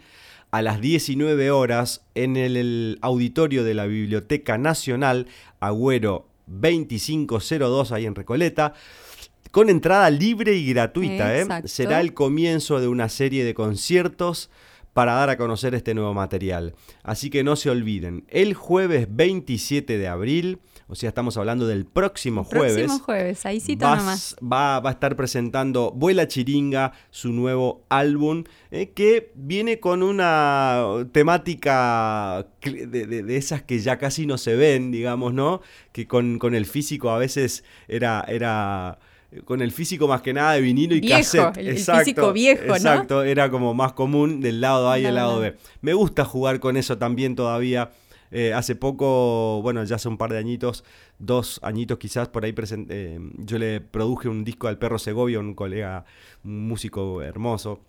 a 0.53 0.63
las 0.63 0.81
19 0.81 1.51
horas, 1.51 2.07
en 2.15 2.37
el, 2.37 2.99
auditorio 3.03 3.65
de 3.65 3.75
la 3.75 3.87
Biblioteca 3.87 4.57
Nacional, 4.57 5.27
Agüero 5.59 6.29
2502, 6.47 7.91
ahí 7.91 8.07
en 8.07 8.15
Recoleta, 8.15 8.75
con 9.51 9.71
entrada 9.71 10.11
libre 10.11 10.55
y 10.55 10.73
gratuita. 10.73 11.37
¿eh? 11.37 11.47
Será 11.65 12.01
el 12.01 12.15
comienzo 12.15 12.81
de 12.81 12.87
una 12.87 13.09
serie 13.09 13.45
de 13.45 13.55
conciertos 13.55 14.49
para 14.93 15.15
dar 15.15 15.29
a 15.29 15.37
conocer 15.37 15.75
este 15.75 15.93
nuevo 15.93 16.15
material. 16.15 16.75
Así 17.03 17.29
que 17.29 17.45
no 17.45 17.57
se 17.57 17.69
olviden, 17.69 18.25
el 18.29 18.55
jueves 18.55 19.09
27 19.11 19.99
de 19.99 20.09
abril, 20.09 20.61
o 20.87 20.95
sea, 20.95 21.09
estamos 21.09 21.37
hablando 21.37 21.67
del 21.67 21.87
próximo 21.87 22.45
jueves, 22.45 22.75
Próximo 22.75 22.99
jueves, 23.05 23.47
ahí 23.47 23.59
sí 23.61 23.75
nomás. 23.77 24.37
va, 24.43 24.81
va 24.81 24.91
a 24.91 24.93
estar 24.93 25.17
presentando 25.17 25.91
Vuela 25.93 26.29
Chiringa, 26.29 26.93
su 27.11 27.33
nuevo 27.33 27.85
álbum, 27.89 28.45
eh, 28.71 28.91
que 28.95 29.33
viene 29.35 29.81
con 29.81 30.03
una 30.03 30.85
temática 31.13 32.47
de, 32.63 32.87
de- 33.07 33.23
de 33.23 33.37
esas 33.37 33.63
que 33.63 33.79
ya 33.79 33.99
casi 33.99 34.27
no 34.27 34.39
se 34.39 34.57
ven, 34.57 34.91
digamos, 34.91 35.33
¿no? 35.35 35.61
Que 35.93 36.07
con, 36.07 36.39
con 36.39 36.55
el 36.55 36.67
físico 36.67 37.11
a 37.11 37.19
veces 37.19 37.65
era... 37.89 38.25
era 38.29 38.99
con 39.47 39.63
el 39.63 39.73
físico 39.73 40.07
más 40.07 40.23
que 40.23 40.33
nada 40.33 40.53
de 40.53 40.61
vinilo 40.61 40.95
y 40.95 41.01
Viejo, 41.01 41.17
cassette. 41.17 41.57
el- 41.57 41.69
el 41.71 41.79
físico 41.79 42.33
viejo, 42.33 42.67
¿no? 42.69 42.77
Exacto, 42.77 43.25
era 43.25 43.51
como 43.51 43.75
más 43.75 43.93
común 43.93 44.41
del 44.41 44.61
lado 44.61 44.89
A 44.89 45.01
y 45.01 45.07
el 45.07 45.17
Lado. 45.17 45.41
B. 45.41 45.57
Me 45.81 45.93
gusta 45.93 46.25
jugar 46.25 46.61
con 46.61 46.77
eso 46.77 46.99
también 46.99 47.35
todavía. 47.35 47.91
Eh, 48.31 48.53
hace 48.53 48.75
poco, 48.77 49.61
bueno, 49.63 49.85
ya 49.85 49.97
hace 49.97 50.09
un 50.09 50.19
par 50.19 50.33
de 50.33 50.39
añitos, 50.39 50.85
dos 51.19 51.61
añitos 51.63 51.99
quizás, 51.99 52.29
por 52.29 52.45
ahí 52.45 52.53
presen- 52.53 52.87
eh, 52.91 53.19
yo 53.39 53.59
le 53.59 53.81
produje 53.81 54.29
un 54.29 54.45
disco 54.45 54.67
al 54.69 54.79
Perro 54.79 54.99
Segovia, 54.99 55.39
un 55.39 55.55
colega, 55.55 56.05
un 56.45 56.67
músico 56.69 57.23
hermoso. 57.23 57.81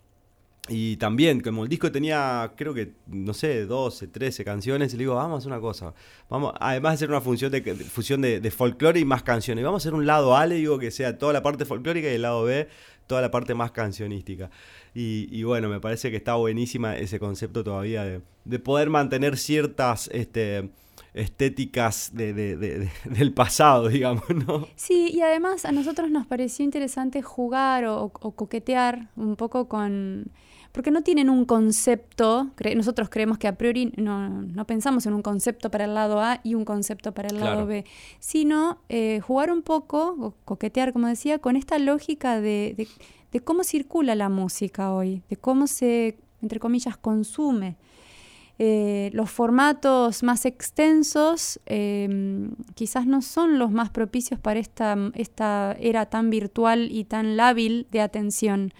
Y 0.68 0.96
también, 0.96 1.40
como 1.42 1.62
el 1.62 1.68
disco 1.68 1.92
tenía, 1.92 2.52
creo 2.56 2.74
que, 2.74 2.92
no 3.06 3.34
sé, 3.34 3.66
12, 3.66 4.08
13 4.08 4.44
canciones, 4.44 4.92
le 4.94 4.98
digo, 4.98 5.14
vamos 5.14 5.36
a 5.36 5.38
hacer 5.38 5.52
una 5.52 5.60
cosa. 5.60 5.94
Vamos, 6.28 6.54
además 6.58 6.90
de 6.92 6.94
hacer 6.96 7.08
una 7.10 7.20
función 7.20 7.52
de- 7.52 7.62
fusión 7.62 8.20
de, 8.20 8.40
de 8.40 8.50
folclore 8.50 8.98
y 8.98 9.04
más 9.04 9.22
canciones. 9.22 9.64
Vamos 9.64 9.80
a 9.80 9.88
hacer 9.88 9.94
un 9.94 10.06
lado 10.06 10.36
A, 10.36 10.44
le 10.44 10.56
digo, 10.56 10.80
que 10.80 10.90
sea 10.90 11.18
toda 11.18 11.32
la 11.32 11.40
parte 11.44 11.66
folclórica 11.66 12.10
y 12.10 12.14
el 12.16 12.22
lado 12.22 12.42
B, 12.42 12.66
toda 13.06 13.20
la 13.20 13.30
parte 13.30 13.54
más 13.54 13.70
cancionística. 13.72 14.50
Y, 14.94 15.42
bueno, 15.42 15.68
me 15.68 15.78
parece 15.80 16.10
que 16.10 16.16
está 16.16 16.34
buenísima 16.36 16.96
ese 16.96 17.18
concepto 17.18 17.62
todavía 17.62 18.04
de, 18.04 18.20
de 18.44 18.58
poder 18.58 18.88
mantener 18.90 19.36
ciertas 19.36 20.08
este, 20.12 20.70
estéticas 21.12 22.10
de- 22.14 22.32
de- 22.32 22.56
de- 22.56 22.78
de- 22.80 22.90
del 23.04 23.32
pasado, 23.32 23.88
digamos, 23.96 24.24
¿no? 24.30 24.68
Sí, 24.76 25.10
y 25.12 25.20
además 25.20 25.64
a 25.64 25.72
nosotros 25.72 26.10
nos 26.10 26.26
pareció 26.26 26.64
interesante 26.64 27.22
jugar 27.22 27.84
o 27.86 28.08
coquetear 28.10 29.08
un 29.16 29.36
poco 29.36 29.68
con... 29.68 30.30
Porque 30.76 30.90
no 30.90 31.00
tienen 31.02 31.30
un 31.30 31.46
concepto, 31.46 32.50
cre- 32.54 32.76
nosotros 32.76 33.08
creemos 33.08 33.38
que 33.38 33.48
a 33.48 33.56
priori 33.56 33.94
no, 33.96 34.28
no 34.28 34.66
pensamos 34.66 35.06
en 35.06 35.14
un 35.14 35.22
concepto 35.22 35.70
para 35.70 35.86
el 35.86 35.94
lado 35.94 36.20
A 36.20 36.40
y 36.44 36.54
un 36.54 36.66
concepto 36.66 37.12
para 37.12 37.28
el 37.30 37.36
Claro. 37.38 37.54
lado 37.56 37.66
B, 37.66 37.86
sino 38.20 38.78
eh, 38.90 39.20
jugar 39.20 39.50
un 39.50 39.62
poco, 39.62 40.14
o 40.20 40.34
coquetear, 40.44 40.92
como 40.92 41.06
decía, 41.06 41.38
con 41.38 41.56
esta 41.56 41.78
lógica 41.78 42.42
de, 42.42 42.74
de- 42.76 42.88
de 43.32 43.40
cómo 43.40 43.64
circula 43.64 44.14
la 44.14 44.28
música 44.28 44.92
hoy, 44.92 45.22
de 45.30 45.36
cómo 45.36 45.66
se, 45.66 46.18
entre 46.42 46.60
comillas, 46.60 46.96
consume. 46.98 47.76
Eh, 48.58 49.10
los 49.14 49.30
formatos 49.30 50.22
más 50.22 50.44
extensos 50.46 51.58
eh, 51.66 52.48
quizás 52.74 53.06
no 53.06 53.20
son 53.22 53.58
los 53.58 53.70
más 53.70 53.88
propicios 53.90 54.40
para 54.40 54.60
esta, 54.60 54.96
esta 55.14 55.74
era 55.80 56.06
tan 56.06 56.28
virtual 56.30 56.88
y 56.90 57.04
tan 57.04 57.36
lábil 57.36 57.86
de 57.92 58.00
atención. 58.02 58.72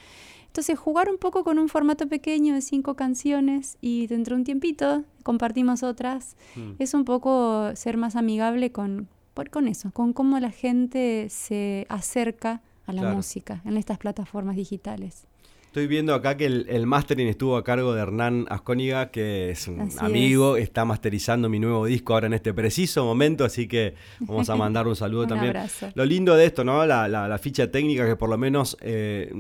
Entonces, 0.57 0.79
jugar 0.79 1.11
un 1.11 1.19
poco 1.19 1.45
con 1.45 1.59
un 1.59 1.69
formato 1.69 2.09
pequeño 2.09 2.55
de 2.55 2.63
cinco 2.63 2.95
canciones 2.97 3.77
y 3.83 4.07
dentro 4.07 4.35
de 4.35 4.41
un 4.41 4.45
tiempito 4.45 5.05
compartimos 5.23 5.83
otras, 5.83 6.35
Mm. 6.57 6.77
es 6.79 6.95
un 6.95 7.05
poco 7.05 7.73
ser 7.77 7.99
más 7.99 8.17
amigable 8.17 8.73
con, 8.73 9.07
con 9.51 9.69
eso, 9.69 9.91
con 9.93 10.15
cómo 10.15 10.41
la 10.41 10.51
gente 10.51 11.27
se 11.29 11.85
acerca 11.91 12.63
a 12.87 12.95
la 12.95 13.03
Claro. 13.03 13.17
música 13.17 13.61
en 13.67 13.77
estas 13.77 13.99
plataformas 13.99 14.57
digitales. 14.57 15.27
Estoy 15.67 15.89
viendo 15.89 16.15
acá 16.15 16.39
que 16.39 16.47
el, 16.47 16.65
el 16.71 16.87
mastering 16.87 17.29
estuvo 17.29 17.59
a 17.59 17.63
cargo 17.63 17.93
de 17.93 18.01
Hernán 18.01 18.47
Ascóniga, 18.49 19.11
que 19.11 19.51
es 19.51 19.69
un 19.69 19.83
Así 19.83 19.99
amigo, 20.01 20.57
está 20.57 20.87
masterizando 20.87 21.51
mi 21.51 21.59
nuevo 21.59 21.85
disco 21.85 22.15
ahora 22.15 22.29
en 22.29 22.33
este 22.33 22.55
preciso 22.55 23.05
momento, 23.05 23.45
así 23.45 23.69
que 23.69 23.93
vamos 24.21 24.49
a 24.49 24.57
mandar 24.57 24.89
un 24.89 24.97
saludo 24.97 25.25
Un 25.25 25.29
también. 25.29 25.51
abrazo. 25.55 25.89
Lo 25.95 26.07
lindo 26.07 26.35
de 26.35 26.47
esto, 26.47 26.65
¿no? 26.65 26.87
La, 26.87 27.09
la- 27.09 27.29
la 27.29 27.37
ficha 27.39 27.71
técnica 27.71 28.07
que 28.07 28.17
por 28.17 28.31
lo 28.31 28.39
menos 28.39 28.79
eh, 28.81 29.31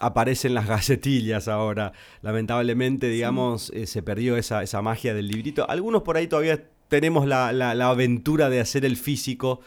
aparece 0.00 0.48
en 0.48 0.54
las 0.54 0.66
gacetillas 0.66 1.46
ahora. 1.46 1.92
Lamentablemente, 2.22 3.08
digamos, 3.08 3.70
eh, 3.74 3.86
se 3.86 4.02
perdió 4.02 4.36
esa, 4.36 4.62
esa 4.62 4.82
magia 4.82 5.14
del 5.14 5.28
librito. 5.28 5.68
Algunos 5.70 6.02
por 6.02 6.16
ahí 6.16 6.26
todavía 6.26 6.64
tenemos 6.88 7.26
la, 7.26 7.52
la- 7.52 7.74
la 7.74 7.88
aventura 7.90 8.48
de 8.50 8.60
hacer 8.60 8.84
el 8.84 8.96
físico. 8.96 9.60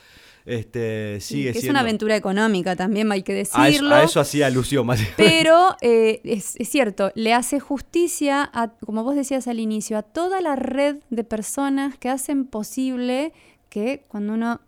Este, 0.46 1.20
Sí, 1.22 1.36
sigue 1.38 1.54
que 1.54 1.60
es 1.60 1.70
una 1.70 1.80
aventura 1.80 2.18
económica 2.18 2.76
también, 2.76 3.10
hay 3.14 3.24
que 3.24 3.32
a 3.32 3.40
eso, 3.40 3.60
decirlo. 3.64 3.96
a 3.96 4.04
eso 4.04 4.20
hacía 4.20 4.48
alusión, 4.48 4.86
más 4.86 5.00
Pero 5.16 5.78
eh, 5.82 6.20
es, 6.26 6.56
es 6.58 6.68
cierto, 6.68 7.14
le 7.16 7.34
hace 7.34 7.62
justicia, 7.62 8.50
a, 8.54 8.74
como 8.86 9.06
vos 9.06 9.16
decías 9.16 9.48
al 9.48 9.62
inicio, 9.62 9.98
a 9.98 10.02
toda 10.02 10.42
la 10.42 10.58
red 10.58 10.98
de 11.10 11.24
personas 11.24 11.98
que 11.98 12.10
hacen 12.10 12.44
posible 12.46 13.32
que 13.70 14.04
cuando 14.10 14.34
uno 14.34 14.60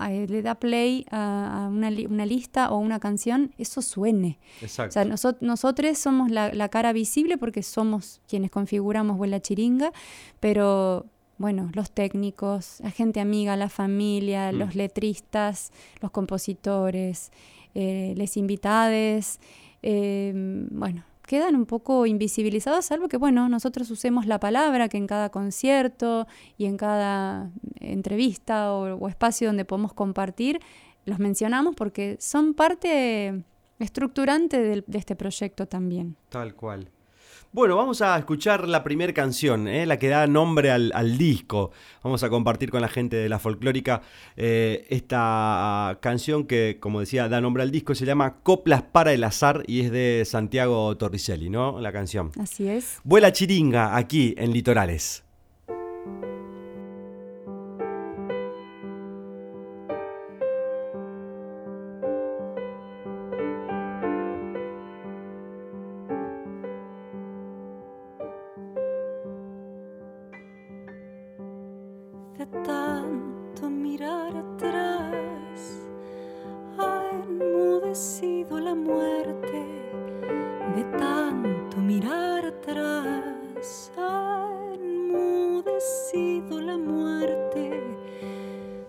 eh, 0.00 0.26
le 0.28 0.42
da 0.42 0.54
play 0.54 1.04
a, 1.10 1.64
a 1.64 1.68
una, 1.68 1.90
li- 1.90 2.06
una 2.06 2.24
lista 2.26 2.70
o 2.70 2.78
una 2.78 3.00
canción, 3.00 3.52
eso 3.58 3.82
suene. 3.82 4.38
Exacto. 4.62 4.90
O 4.90 4.92
sea, 4.92 5.04
noso- 5.04 5.36
nosotros 5.40 5.98
somos 5.98 6.30
la, 6.30 6.52
la 6.52 6.68
cara 6.68 6.92
visible 6.92 7.36
porque 7.38 7.62
somos 7.62 8.20
quienes 8.28 8.50
configuramos 8.50 9.16
Vuela 9.16 9.40
Chiringa, 9.40 9.92
pero 10.40 11.06
bueno, 11.38 11.70
los 11.74 11.90
técnicos, 11.90 12.78
la 12.82 12.90
gente 12.90 13.20
amiga, 13.20 13.56
la 13.56 13.68
familia, 13.68 14.50
Mm. 14.52 14.56
los 14.56 14.74
letristas, 14.74 15.72
los 16.00 16.10
compositores, 16.10 17.30
eh, 17.74 18.14
les 18.16 18.36
invitades, 18.36 19.38
eh, 19.82 20.32
bueno, 20.70 21.04
quedan 21.28 21.54
un 21.54 21.66
poco 21.66 22.06
invisibilizados, 22.06 22.86
salvo 22.86 23.06
que, 23.06 23.18
bueno, 23.18 23.48
nosotros 23.50 23.90
usemos 23.90 24.26
la 24.26 24.40
palabra 24.40 24.88
que 24.88 24.96
en 24.96 25.06
cada 25.06 25.28
concierto 25.28 26.26
y 26.56 26.64
en 26.64 26.78
cada 26.78 27.52
entrevista 27.78 28.72
o, 28.72 29.08
espacio 29.08 29.48
donde 29.48 29.66
podemos 29.66 29.92
compartir, 29.92 30.58
los 31.04 31.18
mencionamos 31.18 31.76
porque 31.76 32.16
son 32.18 32.54
parte 32.54 33.44
estructurante 33.78 34.58
de, 34.58 34.84
este 34.94 35.14
proyecto 35.14 35.66
también. 35.66 36.16
Tal 36.30 36.54
cual. 36.54 36.90
Bueno, 37.58 37.74
vamos 37.74 38.02
a 38.02 38.16
escuchar 38.16 38.68
la 38.68 38.84
primera 38.84 39.12
canción, 39.12 39.66
¿eh? 39.66 39.84
la 39.84 39.98
que 39.98 40.06
da 40.06 40.28
nombre 40.28 40.70
al, 40.70 40.92
al 40.94 41.18
disco. 41.18 41.72
Vamos 42.04 42.22
a 42.22 42.30
compartir 42.30 42.70
con 42.70 42.80
la 42.80 42.86
gente 42.86 43.16
de 43.16 43.28
la 43.28 43.40
folclórica 43.40 44.00
eh, 44.36 44.86
esta 44.90 45.98
canción 46.00 46.46
que, 46.46 46.76
como 46.78 47.00
decía, 47.00 47.28
da 47.28 47.40
nombre 47.40 47.64
al 47.64 47.72
disco. 47.72 47.96
Se 47.96 48.06
llama 48.06 48.36
Coplas 48.44 48.82
para 48.82 49.12
el 49.12 49.24
Azar 49.24 49.64
y 49.66 49.80
es 49.80 49.90
de 49.90 50.22
Santiago 50.24 50.96
Torricelli, 50.96 51.50
¿no? 51.50 51.80
La 51.80 51.90
canción. 51.90 52.30
Así 52.40 52.68
es. 52.68 53.00
Vuela 53.02 53.32
chiringa 53.32 53.96
aquí 53.96 54.36
en 54.38 54.52
Litorales. 54.52 55.24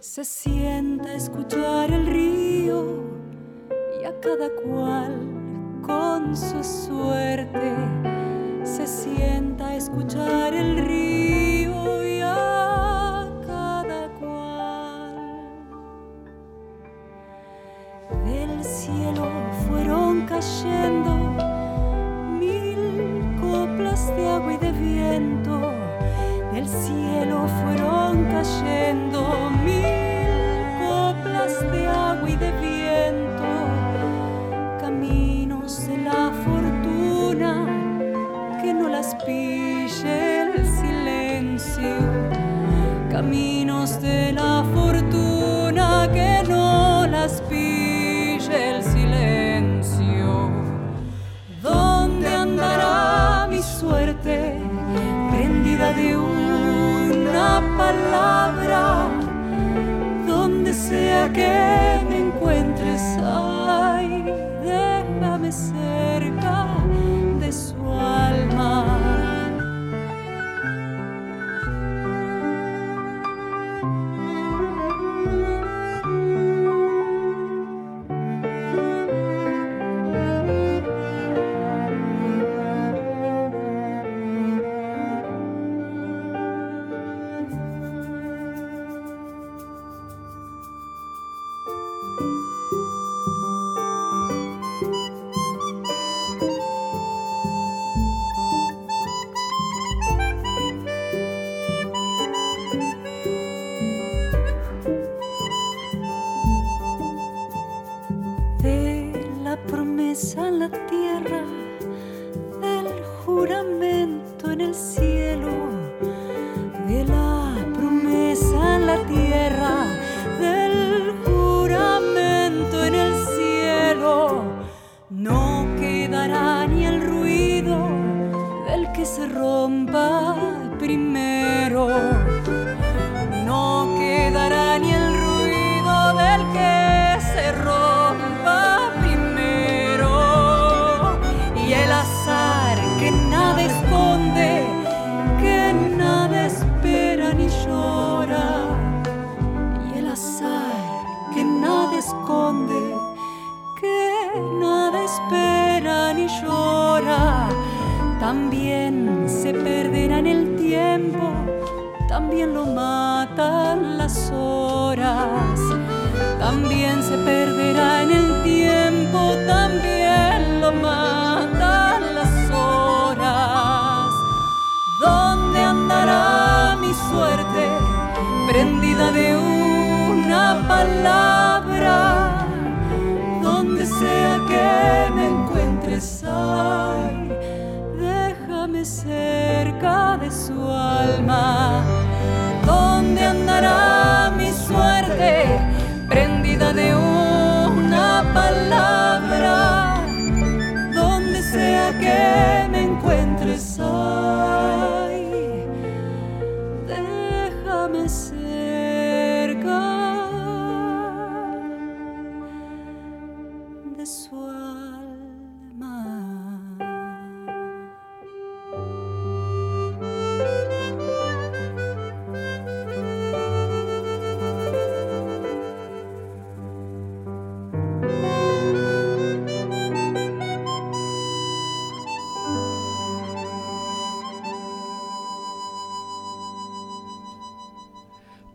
se 0.10 0.26
sienta 0.26 1.10
a 1.10 1.14
escuchar 1.14 1.92
el 1.92 2.08
río 2.08 3.04
y 4.02 4.06
a 4.06 4.20
cada 4.20 4.50
cual 4.50 5.14
con 5.84 6.36
su 6.36 6.64
suerte 6.64 7.76
se 8.64 8.88
sienta 8.88 9.68
a 9.68 9.76
escuchar 9.76 10.49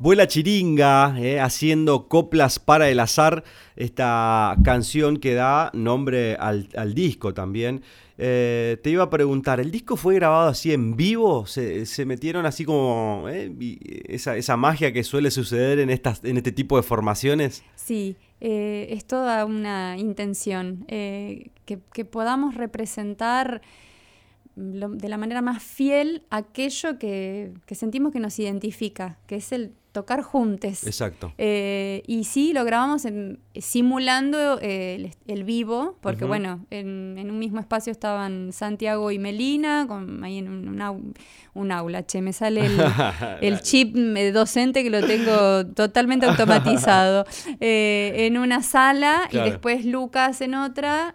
Vuela 0.04 0.26
Chiringa, 0.26 1.18
eh, 1.18 1.40
haciendo 1.40 2.08
coplas 2.08 2.58
para 2.58 2.90
el 2.90 3.00
azar, 3.00 3.42
esta 3.74 4.54
canción 4.62 5.16
que 5.16 5.32
da 5.32 5.70
nombre 5.72 6.36
al, 6.38 6.68
al 6.76 6.92
disco 6.92 7.32
también. 7.32 7.80
Eh, 8.18 8.76
te 8.82 8.90
iba 8.90 9.04
a 9.04 9.08
preguntar, 9.08 9.60
¿el 9.60 9.70
disco 9.70 9.96
fue 9.96 10.16
grabado 10.16 10.50
así 10.50 10.74
en 10.74 10.94
vivo? 10.94 11.46
¿Se, 11.46 11.86
se 11.86 12.04
metieron 12.04 12.44
así 12.44 12.66
como 12.66 13.30
eh, 13.30 13.50
esa, 14.06 14.36
esa, 14.36 14.58
magia 14.58 14.92
que 14.92 15.04
suele 15.04 15.30
suceder 15.30 15.78
en, 15.78 15.88
estas, 15.88 16.22
en 16.22 16.36
este 16.36 16.52
tipo 16.52 16.76
de 16.76 16.82
formaciones? 16.82 17.64
Sí, 17.74 18.18
es 18.40 19.06
toda 19.06 19.46
una 19.46 19.96
intención, 19.96 20.84
que, 20.86 21.50
que 21.64 22.04
podamos 22.04 22.56
representar 22.56 23.62
de 24.54 25.08
la 25.08 25.16
manera 25.16 25.40
más 25.40 25.62
fiel 25.62 26.26
aquello 26.28 26.98
que, 26.98 27.54
que, 27.64 27.74
sentimos 27.74 28.12
que 28.12 28.20
nos 28.20 28.38
identifica, 28.38 29.18
que 29.26 29.36
es 29.36 29.50
el 29.50 29.72
tocar 29.94 30.22
juntos. 30.22 30.84
Exacto. 30.86 31.32
Eh, 31.38 32.02
y 32.06 32.24
sí, 32.24 32.52
lo 32.52 32.64
grabamos 32.64 33.04
en- 33.04 33.38
simulando 33.54 34.58
eh, 34.60 34.96
el, 34.96 35.10
el 35.32 35.44
vivo, 35.44 35.96
porque 36.02 36.24
bueno, 36.24 36.66
en, 36.70 37.14
en 37.16 37.30
un 37.30 37.38
mismo 37.38 37.60
espacio 37.60 37.92
estaban 37.92 38.52
Santiago 38.52 39.10
y 39.12 39.18
Melina, 39.20 39.86
con, 39.86 40.22
ahí 40.24 40.38
en 40.38 40.48
un, 40.48 40.68
un 40.68 40.80
au- 40.80 41.14
un 41.54 41.70
aula, 41.70 42.04
che, 42.04 42.20
me 42.20 42.32
sale 42.32 42.66
el, 42.66 42.76
el 43.40 43.60
chip 43.60 43.96
eh, 43.96 44.32
docente 44.32 44.82
que 44.82 44.90
lo 44.90 45.06
tengo 45.06 45.64
totalmente 45.74 46.26
automatizado, 46.26 47.24
eh, 47.60 48.26
en 48.26 48.36
una 48.36 48.62
sala 48.62 49.28
Claro. 49.30 49.46
y 49.46 49.50
después 49.50 49.84
Lucas 49.84 50.40
en 50.40 50.54
otra, 50.56 51.14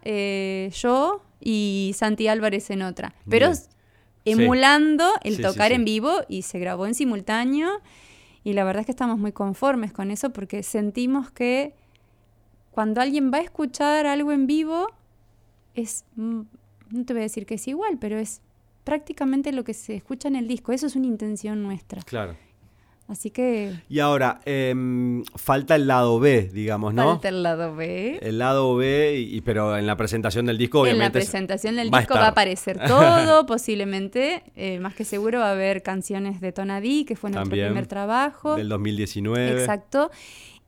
yo 0.82 1.22
y 1.42 1.92
Santi 1.96 2.28
Álvarez 2.30 2.70
en 2.70 2.82
otra. 2.84 3.14
Pero 3.30 3.48
Bien. 3.50 4.40
emulando 4.42 5.12
el 5.24 5.36
sí, 5.38 5.42
tocar 5.42 5.70
sí. 5.70 5.74
en 5.76 5.86
vivo 5.86 6.12
y 6.30 6.44
se 6.44 6.60
grabó 6.60 6.86
en 6.88 6.94
simultáneo. 6.96 7.70
Y 8.50 8.54
la 8.54 8.64
verdad 8.64 8.80
es 8.80 8.88
que 8.88 8.94
estamos 8.94 9.20
muy 9.20 9.32
conformes 9.32 9.94
con 9.94 10.10
eso 10.10 10.32
porque 10.32 10.64
sentimos 10.64 11.30
que 11.30 11.76
cuando 12.72 13.00
alguien 13.00 13.32
va 13.32 13.38
a 13.38 13.42
escuchar 13.42 14.08
algo 14.08 14.32
en 14.32 14.48
vivo, 14.48 14.88
es, 15.76 16.04
mm, 16.16 16.42
no 16.90 17.06
te 17.06 17.14
voy 17.14 17.20
a 17.20 17.24
decir 17.24 17.46
que 17.46 17.54
es 17.54 17.68
igual, 17.68 18.00
pero 18.00 18.18
es 18.18 18.42
prácticamente 18.86 19.52
lo 19.52 19.64
que 19.64 19.76
se 19.76 19.96
escucha 19.96 20.30
en 20.30 20.36
el 20.36 20.48
disco. 20.48 20.72
Eso 20.72 20.88
es 20.88 20.96
una 20.96 21.06
intención 21.06 21.62
nuestra. 21.62 22.02
Claro. 22.02 22.36
Así 23.10 23.32
que 23.32 23.74
Y 23.90 24.00
ahora, 24.00 24.40
em, 24.46 25.24
falta 25.36 25.76
el 25.76 25.88
lado 25.88 26.20
B, 26.20 26.50
digamos, 26.54 26.94
¿no? 26.94 27.06
falta 27.14 27.28
el 27.30 27.42
lado 27.42 27.76
B. 27.76 28.20
El 28.22 28.38
lado 28.38 28.76
B, 28.76 29.18
y, 29.20 29.42
pero 29.42 29.76
en 29.76 29.88
la 29.88 29.98
presentación 29.98 30.46
del 30.46 30.60
disco, 30.60 30.80
En 30.80 30.84
la 30.86 30.92
obviamente. 30.92 31.20
es- 31.20 31.26
presentación 31.26 31.76
del 31.78 31.92
va 31.92 31.98
a 31.98 32.02
disco 32.02 32.14
va 32.14 32.26
a 32.26 32.30
aparecer 32.30 32.80
todo, 32.88 33.46
posiblemente. 33.48 34.44
eh, 34.56 34.80
más 34.80 34.94
que 34.94 35.04
seguro 35.06 35.40
va 35.40 35.50
a 35.50 35.52
haber 35.54 35.82
canciones 35.82 36.40
de 36.40 36.52
Tonadí, 36.52 37.04
que 37.04 37.16
fue 37.16 37.32
nuestro 37.32 37.50
También, 37.50 37.68
primer 37.70 37.88
trabajo. 37.88 38.56
Del 38.56 38.70
2019. 38.70 39.54
Exacto. 39.60 40.12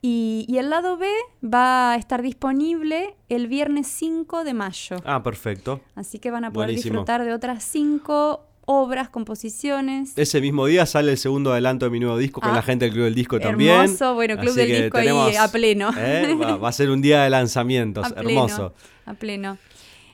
Y, 0.04 0.44
y 0.48 0.58
el 0.58 0.68
lado 0.68 0.96
B 0.96 1.06
va 1.44 1.92
a 1.92 1.96
estar 1.96 2.22
disponible 2.22 3.14
el 3.28 3.46
viernes 3.46 3.86
5 3.86 4.42
de 4.42 4.52
mayo. 4.52 4.96
Ah, 5.04 5.22
perfecto. 5.22 5.80
Así 5.94 6.18
que 6.18 6.32
van 6.32 6.44
a 6.44 6.52
poder 6.52 6.70
Buenísimo. 6.70 6.94
disfrutar 6.94 7.24
de 7.24 7.32
otras 7.32 7.62
cinco 7.62 8.44
obras, 8.80 9.08
composiciones. 9.08 10.12
Ese 10.16 10.40
mismo 10.40 10.66
día 10.66 10.86
sale 10.86 11.10
el 11.12 11.18
segundo 11.18 11.52
adelanto 11.52 11.86
de 11.86 11.90
mi 11.90 12.00
nuevo 12.00 12.16
disco 12.18 12.40
con 12.40 12.50
Ah, 12.50 12.54
la 12.56 12.62
gente 12.62 12.84
del 12.86 12.94
Club 12.94 13.04
del 13.04 13.14
Disco 13.14 13.38
también. 13.40 13.80
hermoso, 13.80 14.14
bueno, 14.14 14.36
Club 14.36 14.50
Así 14.50 14.60
del 14.60 14.82
Disco 14.82 14.98
ahí 14.98 15.08
a 15.36 15.48
pleno. 15.48 15.90
¿eh? 15.96 16.34
Va, 16.34 16.56
va 16.56 16.68
a 16.68 16.72
ser 16.72 16.90
un 16.90 17.00
día 17.02 17.22
de 17.24 17.30
lanzamientos, 17.30 18.06
A 18.10 18.14
pleno, 18.14 18.28
hermoso. 18.30 18.74
A 19.06 19.14
pleno. 19.14 19.58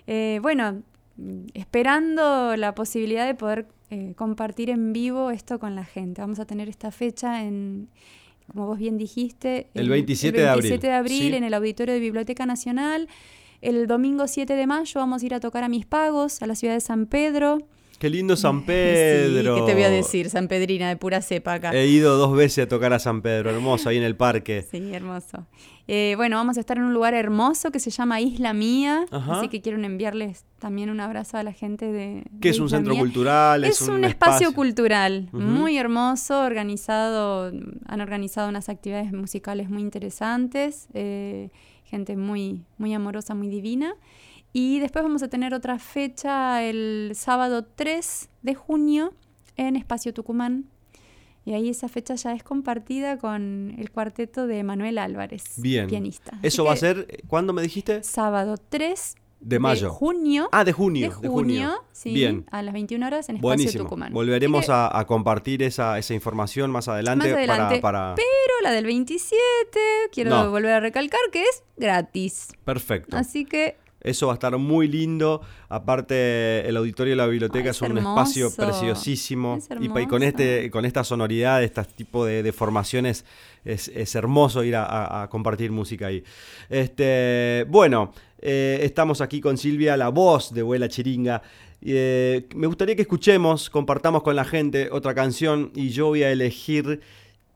Eh, 0.07 0.39
bueno, 0.43 0.83
esperando 1.55 2.57
la 2.57 2.75
posibilidad 2.75 3.27
de 3.27 3.35
poder 3.35 3.67
eh, 3.91 4.13
compartir 4.17 4.71
en 4.71 4.93
vivo 4.93 5.31
esto 5.31 5.59
con 5.59 5.75
la 5.75 5.85
gente. 5.85 6.21
Vamos 6.21 6.39
a 6.39 6.45
tener 6.47 6.69
esta 6.69 6.91
fecha 6.91 7.43
en, 7.43 7.89
como 8.53 8.67
vos 8.67 8.79
bien 8.79 8.99
dijiste, 8.99 9.69
El 9.75 9.89
27 9.89 10.37
de 10.37 10.43
el 10.45 10.49
abril, 10.49 10.63
27 10.71 10.87
de 10.87 10.93
abril 10.93 11.31
sí. 11.31 11.35
en 11.37 11.45
el 11.45 11.55
auditorio 11.55 11.95
de 11.95 12.01
Biblioteca 12.01 12.47
Nacional. 12.47 13.09
El 13.61 13.87
domingo 13.87 14.27
7 14.29 14.55
de 14.55 14.67
mayo 14.67 15.01
vamos 15.01 15.23
a 15.23 15.27
ir 15.27 15.35
a 15.35 15.41
tocar 15.41 15.65
a 15.65 15.69
Mis 15.69 15.85
Pagos, 15.87 16.43
a 16.43 16.47
la 16.47 16.55
ciudad 16.55 16.75
de 16.75 16.81
San 16.81 17.07
Pedro. 17.07 17.59
Qué 17.99 18.11
lindo 18.11 18.37
San 18.37 18.63
Pedro. 18.65 19.55
Sí, 19.57 19.61
¿qué 19.61 19.67
te 19.67 19.75
voy 19.75 19.83
a 19.83 19.91
decir? 19.91 20.31
San 20.31 20.47
Pedrina 20.49 20.89
de 20.89 20.97
pura 20.97 21.21
cepa 21.21 21.55
acá. 21.55 21.73
He 21.75 21.87
ido 21.87 22.17
dos 22.17 22.37
veces 22.37 22.65
a 22.65 22.69
tocar 22.69 22.93
a 22.93 22.99
San 22.99 23.23
Pedro, 23.23 23.51
hermoso, 23.51 23.89
ahí 23.89 23.97
en 23.97 24.05
el 24.05 24.17
parque. 24.17 24.65
Sí, 24.71 24.93
hermoso. 24.93 25.47
Eh, 25.89 26.15
bueno, 26.17 26.37
vamos 26.37 26.59
a 26.59 26.61
estar 26.61 26.77
en 26.77 26.85
un 26.85 26.93
lugar 26.93 27.15
hermoso 27.15 27.71
que 27.71 27.81
se 27.81 27.91
llama 27.91 28.21
Isla 28.21 28.53
Mía, 28.53 29.07
Ajá. 29.11 29.39
así 29.39 29.49
que 29.49 29.63
quiero 29.63 29.83
enviarles 29.83 30.45
también 30.59 30.91
un 30.91 31.01
abrazo 31.01 31.39
a 31.39 31.43
la 31.43 31.53
gente 31.53 31.91
de... 31.91 32.25
Que 32.41 32.51
es 32.51 32.59
un 32.59 32.69
centro 32.69 32.93
Mía. 32.93 33.01
cultural, 33.01 33.65
es, 33.65 33.81
Es, 33.81 33.89
un, 33.89 34.05
espacio, 34.05 34.49
espacio 34.49 34.55
cultural 34.55 35.29
muy 35.33 35.79
hermoso, 35.79 36.43
organizado, 36.43 37.51
han 37.87 38.01
organizado 38.01 38.51
unas 38.51 38.69
actividades 38.69 39.13
musicales 39.13 39.71
muy 39.71 39.81
interesantes, 39.81 40.89
eh, 40.93 41.49
gente 41.85 42.17
muy, 42.17 42.65
muy 42.77 42.93
amorosa, 42.93 43.35
muy 43.35 43.49
divina. 43.49 43.95
Y 44.61 44.81
después 44.81 45.05
vamos 45.05 45.23
a 45.23 45.29
tener 45.29 45.55
otra 45.55 45.79
fecha 45.79 46.65
el 46.65 47.13
sábado 47.15 47.65
3 47.65 48.29
de 48.43 48.55
junio 48.57 49.15
en 49.57 49.77
Espacio 49.77 50.13
Tucumán. 50.13 50.65
Y 51.45 51.53
ahí 51.55 51.69
esa 51.69 51.89
fecha 51.89 52.17
ya 52.17 52.33
es 52.33 52.43
compartida 52.43 53.19
con 53.19 53.77
el 53.79 53.93
cuarteto 53.93 54.49
de 54.49 54.65
Manuel 54.65 54.99
Álvarez, 54.99 55.45
Bien. 55.59 55.87
pianista. 55.87 56.41
Eso 56.43 56.65
va 56.65 56.73
a 56.73 56.77
ser, 56.77 57.23
¿cuándo 57.29 57.53
me 57.53 57.63
dijiste? 57.63 58.03
sábado 58.03 58.57
3 58.69 59.15
De 59.39 59.61
mayo. 59.61 59.91
junio. 59.91 60.49
Ah, 60.51 60.65
de 60.65 60.73
junio. 60.73 61.17
de 61.23 61.29
junio, 61.29 61.85
sí, 61.93 62.13
Bien. 62.13 62.45
a 62.51 62.61
las 62.61 62.75
21 62.75 63.07
horas 63.07 63.29
en 63.29 63.37
Espacio 63.37 63.49
Buenísimo. 63.49 63.85
Tucumán. 63.85 64.13
Volveremos 64.13 64.67
que- 64.67 64.73
a, 64.73 64.91
a 64.99 65.07
compartir 65.07 65.63
esa, 65.63 65.99
esa 66.01 66.15
información 66.15 66.73
más 66.73 66.89
adelante, 66.89 67.29
Más 67.29 67.37
adelante. 67.37 67.79
para... 67.79 68.09
para... 68.09 68.15
Pero 68.17 68.55
la 68.65 68.73
del 68.73 68.87
27, 68.87 69.79
quiero 70.13 70.31
No. 70.31 70.51
volver 70.51 70.73
a 70.73 70.81
recalcar 70.81 71.21
que 71.33 71.45
es 71.45 71.63
gratis. 71.77 72.49
Perfecto. 72.65 73.17
Así 73.17 73.45
que 73.45 73.77
Eso 74.01 74.29
va 74.29 74.33
a 74.33 74.35
estar 74.35 74.57
muy 74.59 74.87
lindo. 74.89 75.41
Aparte, 75.69 76.67
el 76.69 76.77
auditorio 76.77 77.13
de 77.13 77.17
la 77.17 77.27
biblioteca 77.27 77.65
Ay, 77.65 77.71
es, 77.71 77.77
es 77.77 77.83
un 77.83 77.99
hermoso. 77.99 78.21
espacio 78.31 78.51
preciosísimo. 78.65 79.57
Es 79.59 79.69
y, 79.81 80.07
con, 80.07 80.23
este, 80.23 80.71
con 80.71 80.85
esta 80.85 81.03
sonoridad, 81.05 81.63
este 81.63 81.83
tipo 81.85 82.25
de, 82.25 82.43
de 82.43 82.53
formaciones, 82.53 83.25
es, 83.65 83.89
es 83.89 84.15
hermoso 84.15 84.63
ir 84.65 84.77
a, 84.77 84.85
a- 84.85 85.23
a 85.25 85.29
compartir 85.29 85.73
música 85.73 86.07
ahí. 86.07 86.23
Este, 86.71 87.67
bueno, 87.69 88.13
eh, 88.41 88.79
estamos 88.83 89.21
aquí 89.21 89.41
con 89.41 89.59
Silvia, 89.59 89.97
la 89.97 90.11
voz 90.11 90.53
de 90.55 90.63
Vuela 90.63 90.89
Chiringa. 90.89 91.43
Eh, 91.83 92.47
me 92.55 92.67
gustaría 92.67 92.95
que 92.97 93.03
escuchemos, 93.03 93.69
compartamos 93.71 94.23
con 94.23 94.37
la 94.37 94.45
gente 94.45 94.89
otra 94.91 95.15
canción 95.15 95.71
y 95.75 95.91
yo 95.91 96.07
voy 96.07 96.23
a 96.23 96.31
elegir 96.31 97.01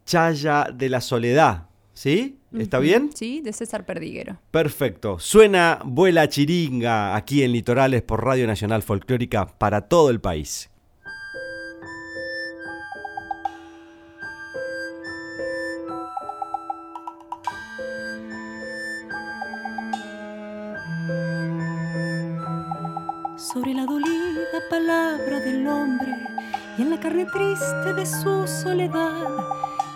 Chaya 0.07 0.66
de 0.72 0.88
la 0.88 1.01
Soledad. 1.01 1.66
¿Sí? 1.95 2.38
¿Está 2.57 2.78
bien? 2.78 3.11
Sí, 3.14 3.40
de 3.40 3.53
César 3.53 3.84
Perdiguero. 3.84 4.38
Perfecto. 4.51 5.18
Suena 5.18 5.80
Vuela 5.84 6.28
Chiringa 6.28 7.14
aquí 7.14 7.43
en 7.43 7.53
Litorales 7.53 8.03
por 8.03 8.24
Radio 8.24 8.47
Nacional 8.47 8.82
Folclórica 8.82 9.47
para 9.59 9.88
todo 9.88 10.11
el 10.11 10.20
país. 10.20 10.68
sobre 23.53 23.74
la 23.74 23.84
dolida 23.84 24.61
palabra 24.70 25.40
del 25.40 25.66
hombre 25.66 26.16
y 26.78 26.82
en 26.82 26.90
la 26.90 27.01
carne 27.01 27.26
triste 27.26 27.93
de 27.93 28.07
su 28.07 28.47
soledad. 28.47 29.26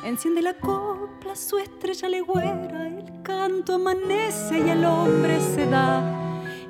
Enciende 0.05 0.43
la 0.43 0.53
copla 1.27 1.35
su 1.35 1.59
estrella 1.59 2.09
legüera, 2.09 2.87
el 2.87 3.23
canto 3.23 3.75
amanece 3.75 4.61
y 4.61 4.71
el 4.71 4.85
hombre 4.85 5.41
se 5.41 5.67
da. 5.67 6.03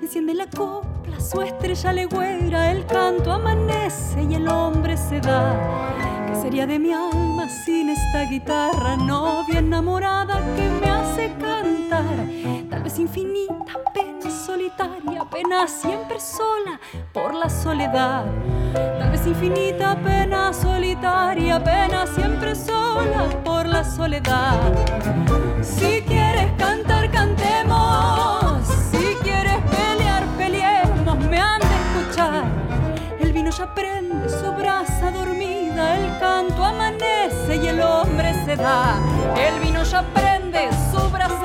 Enciende 0.01 0.33
la 0.33 0.47
copla 0.47 1.21
su 1.21 1.43
estrella 1.43 1.93
legüera, 1.93 2.71
el 2.71 2.87
canto 2.87 3.33
amanece 3.33 4.23
y 4.23 4.35
el 4.35 4.49
hombre 4.49 4.97
se 4.97 5.21
da. 5.21 6.27
¿Qué 6.27 6.35
sería 6.37 6.67
de 6.67 6.79
mi 6.79 6.91
alma 6.93 7.49
sin 7.67 7.91
esta 7.91 8.23
guitarra, 8.31 8.97
novia 8.97 9.59
enamorada 9.59 10.41
que 10.57 10.71
me 10.81 10.91
hace 10.91 11.35
cantar? 11.39 12.17
Tal 12.71 12.83
vez 12.83 12.99
infinita 12.99 13.75
pena 13.93 14.16
solitaria, 14.47 15.25
pena 15.29 15.67
siempre 15.67 16.21
sola 16.21 16.79
por 17.13 17.35
la 17.35 17.51
soledad. 17.51 18.25
Tal 18.73 19.11
vez 19.11 19.27
infinita 19.27 19.97
pena 19.97 20.53
solitaria, 20.53 21.63
pena 21.63 22.07
siempre 22.07 22.55
sola 22.55 23.29
por 23.45 23.67
la 23.67 23.83
soledad. 23.83 24.57
Si 25.63 26.01
quieres 26.03 26.53
cantar, 26.57 27.11
cantemos. 27.11 28.65
Si 28.93 29.17
quieres 29.25 29.59
pelear, 29.77 30.25
peleemos. 30.39 31.19
Me 31.29 31.39
han 31.39 31.61
de 31.61 31.77
escuchar. 31.83 32.45
El 33.19 33.33
vino 33.33 33.51
ya 33.51 33.75
prende 33.75 34.29
su 34.29 34.53
brasa 34.53 35.11
dormida, 35.11 35.97
el 35.97 36.19
canto 36.21 36.65
amanece 36.65 37.57
y 37.57 37.67
el 37.67 37.81
hombre 37.81 38.33
se 38.45 38.55
da. 38.55 38.95
El 39.37 39.59
vino 39.59 39.83
ya 39.83 40.03
prende 40.15 40.69
su 40.93 41.01
brasa 41.11 41.36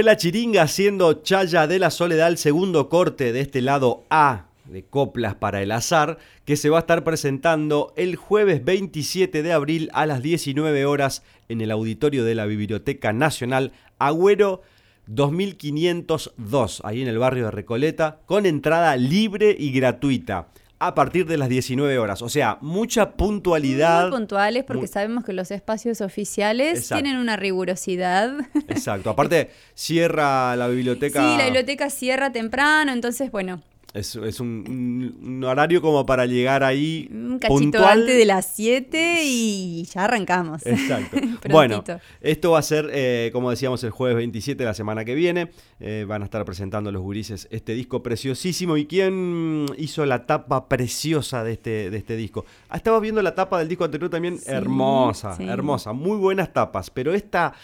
Vuela 0.00 0.16
Chiringa 0.16 0.62
haciendo 0.62 1.12
Chaya 1.12 1.66
de 1.66 1.78
la 1.78 1.90
Soledad, 1.90 2.28
el 2.28 2.38
segundo 2.38 2.88
corte 2.88 3.34
de 3.34 3.42
este 3.42 3.60
lado 3.60 4.06
A 4.08 4.46
de 4.64 4.82
Coplas 4.82 5.34
para 5.34 5.60
el 5.60 5.70
Azar, 5.70 6.16
que 6.46 6.56
se 6.56 6.70
va 6.70 6.78
a 6.78 6.80
estar 6.80 7.04
presentando 7.04 7.92
el 7.98 8.16
jueves 8.16 8.64
27 8.64 9.42
de 9.42 9.52
abril 9.52 9.90
a 9.92 10.06
las 10.06 10.22
19 10.22 10.86
horas 10.86 11.22
en 11.50 11.60
el 11.60 11.70
auditorio 11.70 12.24
de 12.24 12.34
la 12.34 12.46
Biblioteca 12.46 13.12
Nacional 13.12 13.72
Agüero 13.98 14.62
2502, 15.06 16.80
ahí 16.82 17.02
en 17.02 17.08
el 17.08 17.18
barrio 17.18 17.44
de 17.44 17.50
Recoleta, 17.50 18.20
con 18.24 18.46
entrada 18.46 18.96
libre 18.96 19.54
y 19.58 19.70
gratuita 19.70 20.48
a 20.82 20.94
partir 20.94 21.26
de 21.26 21.36
las 21.36 21.48
19 21.50 21.98
horas. 21.98 22.22
O 22.22 22.28
sea, 22.30 22.56
mucha 22.62 23.12
puntualidad. 23.12 24.08
Muy 24.08 24.18
puntuales 24.18 24.64
porque 24.64 24.80
Muy- 24.80 24.88
sabemos 24.88 25.24
que 25.24 25.34
los 25.34 25.50
espacios 25.50 26.00
oficiales 26.00 26.78
Exacto. 26.78 27.02
tienen 27.02 27.20
una 27.20 27.36
rigurosidad. 27.36 28.32
Exacto. 28.68 29.10
Aparte, 29.10 29.50
cierra 29.74 30.56
la 30.56 30.68
biblioteca. 30.68 31.20
Sí, 31.20 31.36
la 31.36 31.44
biblioteca 31.44 31.90
cierra 31.90 32.32
temprano, 32.32 32.92
entonces, 32.92 33.30
bueno, 33.30 33.62
Es, 33.92 34.14
es 34.14 34.38
un, 34.38 35.18
un- 35.20 35.42
horario 35.44 35.82
como 35.82 36.06
para 36.06 36.24
llegar 36.24 36.62
ahí 36.62 37.08
un 37.10 37.40
cachito 37.40 37.58
puntual. 37.58 38.00
antes 38.02 38.16
de 38.16 38.24
las 38.24 38.46
7 38.54 39.22
y 39.24 39.84
ya 39.84 40.04
arrancamos. 40.04 40.64
Exacto. 40.64 41.16
Bueno, 41.50 41.82
esto 42.20 42.50
va 42.52 42.58
a 42.58 42.62
ser, 42.62 42.90
eh, 42.92 43.30
como 43.32 43.50
decíamos, 43.50 43.82
el 43.82 43.90
jueves 43.90 44.16
27 44.18 44.58
de 44.62 44.64
la 44.66 44.74
semana 44.74 45.04
que 45.04 45.14
viene. 45.14 45.50
Eh, 45.80 46.04
van 46.06 46.20
a 46.22 46.26
estar 46.26 46.44
presentando 46.44 46.92
los 46.92 47.02
gurises 47.02 47.48
este 47.50 47.72
disco 47.74 48.02
preciosísimo. 48.02 48.76
¿Y 48.76 48.86
quién 48.86 49.66
hizo 49.78 50.04
la 50.06 50.26
tapa 50.26 50.68
preciosa 50.68 51.42
de 51.42 51.52
este, 51.52 51.90
de 51.90 51.96
este 51.96 52.14
disco? 52.16 52.44
Ah, 52.68 52.76
estaba 52.76 53.00
viendo 53.00 53.22
la 53.22 53.34
tapa 53.34 53.58
del 53.58 53.68
disco 53.68 53.84
anterior 53.84 54.10
también. 54.10 54.38
Sí, 54.38 54.44
hermosa, 54.46 55.34
sí. 55.36 55.44
hermosa. 55.48 55.92
Muy 55.92 56.18
buenas 56.18 56.52
tapas. 56.52 56.90
Pero 56.90 57.12
esta... 57.14 57.54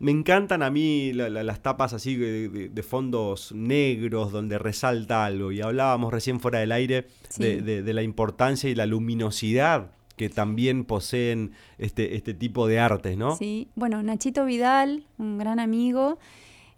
Me 0.00 0.10
encantan 0.10 0.62
a 0.62 0.70
mí 0.70 1.12
la- 1.12 1.28
la- 1.30 1.44
las 1.44 1.60
tapas 1.62 1.92
así 1.92 2.16
de, 2.16 2.48
de- 2.48 2.68
de 2.70 2.82
fondos 2.82 3.52
negros 3.52 4.32
donde 4.32 4.58
resalta 4.58 5.24
algo. 5.24 5.52
Y 5.52 5.60
hablábamos 5.60 6.12
recién 6.12 6.40
fuera 6.40 6.58
del 6.58 6.72
aire 6.72 7.06
Sí. 7.28 7.42
de, 7.60 7.92
la 7.94 8.02
importancia 8.02 8.68
y 8.68 8.74
la 8.74 8.86
luminosidad 8.86 9.92
que 10.16 10.28
también 10.28 10.84
poseen 10.84 11.52
este, 11.78 12.16
este 12.16 12.34
tipo 12.34 12.66
de 12.66 12.78
artes, 12.78 13.16
¿no? 13.16 13.36
Sí, 13.36 13.68
bueno, 13.74 14.02
Nachito 14.02 14.44
Vidal, 14.44 15.06
un 15.18 15.38
gran 15.38 15.58
amigo, 15.60 16.18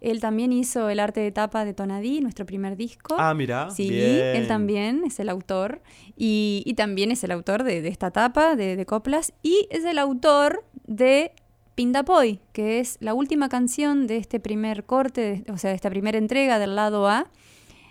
él 0.01 0.20
también 0.20 0.53
hizo 0.53 0.89
el 0.91 0.99
arte 1.01 1.20
de 1.20 1.31
tapa 1.33 1.64
de 1.64 1.75
Tonadí, 1.75 2.20
nuestro 2.20 2.45
primer 2.47 2.77
disco. 2.77 3.14
Ah, 3.18 3.35
mira. 3.35 3.70
Sí, 3.70 3.89
bien. 3.89 4.37
él 4.37 4.47
también 4.49 5.03
es 5.07 5.18
el 5.20 5.29
autor. 5.29 5.81
Y, 6.16 6.62
y 6.66 6.75
también 6.75 7.11
es 7.12 7.23
el 7.25 7.31
autor 7.31 7.62
de, 7.62 7.83
de 7.83 7.89
esta 7.89 8.11
tapa 8.11 8.57
de, 8.57 8.75
de 8.77 8.85
coplas. 8.87 9.33
Y 9.45 9.68
es 9.70 9.85
el 9.85 9.99
autor 9.99 10.64
de 10.87 11.33
Pindapoy, 11.75 12.41
que 12.53 12.81
es 12.81 12.99
la 13.01 13.14
última 13.14 13.49
canción 13.49 14.07
de 14.07 14.16
este 14.18 14.41
primer 14.41 14.85
corte, 14.85 15.43
de- 15.47 15.53
o 15.53 15.57
sea, 15.59 15.70
de 15.70 15.77
esta 15.77 15.91
primera 15.91 16.18
entrega 16.18 16.59
del 16.59 16.77
lado 16.77 17.09
A. 17.09 17.31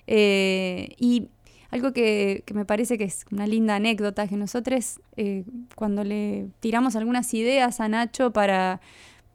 Eh, 0.07 0.89
y 0.97 1.27
algo 1.69 1.93
que, 1.93 2.43
que 2.45 2.53
me 2.53 2.65
parece 2.65 2.97
que 2.97 3.05
es 3.05 3.25
una 3.31 3.47
linda 3.47 3.75
anécdota, 3.75 4.27
que 4.27 4.35
nosotros 4.35 4.99
eh, 5.15 5.45
cuando 5.75 6.03
le 6.03 6.49
tiramos 6.59 6.95
algunas 6.95 7.33
ideas 7.33 7.79
a 7.79 7.87
Nacho 7.87 8.31
para, 8.31 8.81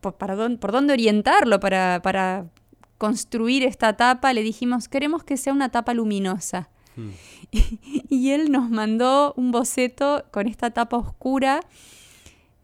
por, 0.00 0.16
para 0.16 0.36
por 0.58 0.72
dónde 0.72 0.92
orientarlo, 0.92 1.60
para, 1.60 2.00
para 2.02 2.46
construir 2.98 3.62
esta 3.62 3.96
tapa, 3.96 4.32
le 4.32 4.42
dijimos, 4.42 4.88
queremos 4.88 5.24
que 5.24 5.36
sea 5.36 5.52
una 5.52 5.70
tapa 5.70 5.94
luminosa. 5.94 6.68
Hmm. 6.96 7.10
Y 8.08 8.30
él 8.30 8.50
nos 8.50 8.70
mandó 8.70 9.34
un 9.36 9.52
boceto 9.52 10.24
con 10.30 10.48
esta 10.48 10.70
tapa 10.70 10.96
oscura, 10.96 11.60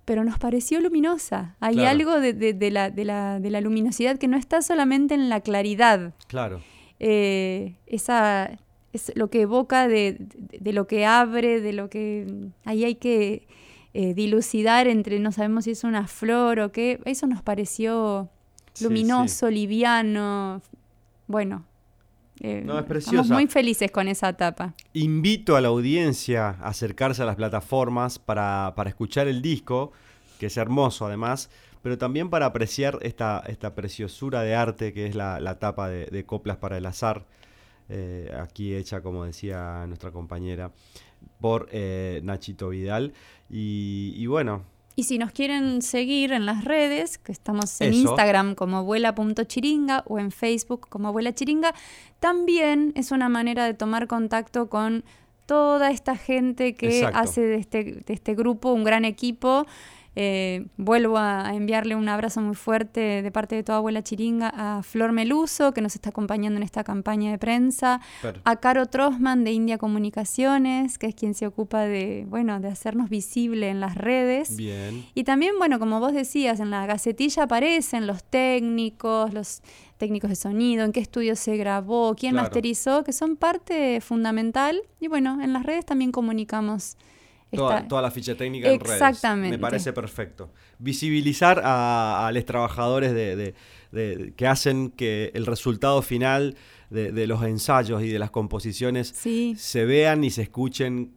pero 0.05 0.25
nos 0.25 0.39
pareció 0.39 0.81
luminosa. 0.81 1.57
Hay 1.61 1.75
Claro. 1.75 1.91
algo 1.91 2.21
de, 2.21 2.33
de- 2.33 2.53
de 2.55 2.71
la, 2.71 2.91
de 2.91 3.05
la- 3.05 3.39
de 3.41 3.51
la 3.51 3.61
luminosidad 3.61 4.19
que 4.19 4.29
no 4.29 4.37
está 4.37 4.61
solamente 4.63 5.15
en 5.15 5.29
la 5.29 5.41
claridad. 5.41 6.13
Claro. 6.27 6.61
Eh, 6.99 7.75
esa 7.87 8.59
es 8.93 9.13
lo 9.15 9.29
que 9.31 9.43
evoca 9.43 9.89
de, 9.89 10.19
lo 10.73 10.87
que 10.87 11.07
abre, 11.07 11.61
de 11.61 11.73
lo 11.73 11.89
que 11.89 12.27
ahí 12.65 12.85
hay 12.85 12.95
que 12.97 13.47
eh, 13.95 14.15
dilucidar 14.15 14.87
entre 14.89 15.19
no 15.19 15.33
sabemos 15.33 15.65
si 15.65 15.71
es 15.73 15.85
una 15.85 16.07
flor 16.07 16.61
o 16.61 16.73
qué. 16.73 17.01
Eso 17.05 17.27
nos 17.27 17.43
pareció 17.43 18.29
Sí, 18.75 18.85
luminoso, 18.85 19.51
liviano. 19.51 20.63
Bueno, 21.27 21.65
eh, 22.43 22.63
No, 22.65 22.79
es 22.79 22.91
estamos 22.91 23.31
muy 23.31 23.47
felices 23.47 23.91
con 23.91 24.09
esa 24.09 24.29
etapa. 24.29 24.75
Invito 24.93 25.57
a 25.57 25.61
la 25.61 25.69
audiencia 25.69 26.49
a 26.49 26.69
acercarse 26.69 27.23
a 27.23 27.25
las 27.25 27.37
plataformas 27.37 28.19
para, 28.19 28.75
para 28.77 28.91
escuchar 28.91 29.29
el 29.29 29.41
disco, 29.41 29.93
que 30.39 30.47
es 30.47 30.57
hermoso 30.57 31.07
además, 31.07 31.51
pero 31.83 31.97
también 31.99 32.31
para 32.31 32.47
apreciar 32.47 32.99
esta, 33.03 33.43
esta 33.47 33.75
preciosura 33.75 34.43
de 34.43 34.55
arte 34.55 34.93
que 34.93 35.07
es 35.07 35.15
la, 35.15 35.41
la 35.41 35.59
tapa 35.59 35.89
de, 35.89 36.07
de 36.07 36.25
Coplas 36.25 36.57
para 36.57 36.77
el 36.79 36.87
Azar, 36.87 37.25
eh, 37.89 38.33
aquí 38.41 38.75
hecha, 38.75 39.03
como 39.03 39.25
decía 39.25 39.85
nuestra 39.87 40.11
compañera, 40.11 40.73
por 41.41 41.69
eh, 41.73 42.21
Nachito 42.25 42.71
Vidal. 42.71 43.13
Y, 43.51 44.15
y 44.17 44.27
bueno, 44.27 44.65
Y 44.95 45.05
si 45.05 45.19
nos 45.19 45.33
quieren 45.33 45.83
seguir 45.83 46.33
en 46.33 46.47
las 46.47 46.65
redes, 46.65 47.19
que 47.19 47.33
estamos 47.33 47.81
en 47.81 47.91
Eso. 47.91 48.11
Instagram 48.11 48.55
como 48.55 48.79
abuela.chiringa 48.79 50.05
o 50.07 50.19
en 50.19 50.31
Facebook 50.31 50.89
como 50.89 51.09
abuela 51.09 51.35
chiringa, 51.35 51.75
también 52.21 52.93
es 52.95 53.11
una 53.11 53.29
manera 53.29 53.65
de 53.65 53.75
tomar 53.75 54.07
contacto 54.07 54.69
con 54.69 55.05
toda 55.47 55.91
esta 55.91 56.17
gente 56.17 56.75
que 56.75 56.99
Exacto. 56.99 57.19
hace 57.19 57.41
de 57.41 57.57
este, 57.57 57.85
de 57.85 58.13
este 58.13 58.35
grupo 58.35 58.73
un 58.73 58.85
gran 58.85 59.05
equipo. 59.05 59.67
Eh, 60.15 60.67
vuelvo 60.77 61.17
a 61.17 61.55
enviarle 61.55 61.95
un 61.97 62.09
abrazo 62.09 62.41
muy 62.43 62.55
fuerte 62.55 63.23
de 63.23 63.31
parte 63.31 63.55
de 63.55 63.63
toda 63.63 63.79
abuela 63.79 64.03
chiringa 64.03 64.53
a 64.55 64.83
Flor 64.83 65.13
Meluso, 65.13 65.73
que 65.73 65.81
nos 65.81 65.95
está 65.95 66.11
acompañando 66.11 66.59
en 66.59 66.63
esta 66.63 66.85
campaña 66.85 67.31
de 67.31 67.39
prensa, 67.39 68.01
a 68.45 68.57
Caro 68.57 68.87
Trosman 68.87 69.43
de 69.45 69.53
India 69.53 69.79
Comunicaciones, 69.79 70.99
que 70.99 71.07
es 71.07 71.15
quien 71.15 71.35
se 71.35 71.47
ocupa 71.47 71.81
de, 71.83 72.27
bueno, 72.29 72.61
de 72.61 72.69
hacernos 72.69 73.09
visible 73.09 73.69
en 73.71 73.81
las 73.81 73.95
redes. 73.95 74.57
Bien. 74.57 75.05
Y 75.15 75.25
también, 75.25 75.55
bueno, 75.59 75.79
como 75.79 75.99
vos 76.01 76.13
decías, 76.13 76.61
en 76.61 76.71
la 76.71 76.85
gacetilla 76.87 77.45
aparecen 77.45 78.07
los 78.07 78.23
técnicos, 78.23 79.33
los 79.33 79.63
técnicos 79.97 80.31
de 80.31 80.37
sonido, 80.37 80.85
en 80.85 80.93
qué 80.93 81.01
estudio 81.01 81.37
se 81.37 81.57
grabó, 81.57 82.15
quién 82.17 82.33
Claro. 82.33 82.45
masterizó, 82.49 83.05
que 83.05 83.13
son 83.13 83.37
parte 83.37 84.01
fundamental. 84.01 84.83
Y 85.01 85.09
bueno, 85.09 85.41
en 85.41 85.53
las 85.53 85.63
redes 85.65 85.87
también 85.87 86.13
comunicamos. 86.13 86.97
Toda, 87.57 88.03
la 88.03 88.11
ficha 88.11 88.35
técnica 88.35 88.69
en 88.71 88.81
redes. 88.81 88.93
Exactamente. 88.95 89.57
Me 89.57 89.61
parece 89.61 89.93
perfecto. 89.93 90.51
Visibilizar 90.79 91.61
a, 91.65 92.27
a 92.27 92.33
los 92.33 92.45
trabajadores 92.45 93.13
de, 93.13 93.37
de- 93.37 93.55
de- 93.93 94.33
que 94.37 94.47
hacen 94.47 94.91
que 94.91 95.31
el 95.35 95.45
resultado 95.47 96.01
final 96.03 96.57
de, 96.91 97.13
de 97.13 97.27
los 97.27 97.43
ensayos 97.45 98.03
y 98.03 98.09
de 98.09 98.19
las 98.19 98.31
composiciones 98.31 99.13
Sí. 99.15 99.55
se 99.59 99.85
vean 99.85 100.25
y 100.25 100.31
se 100.31 100.43
escuchen 100.43 101.13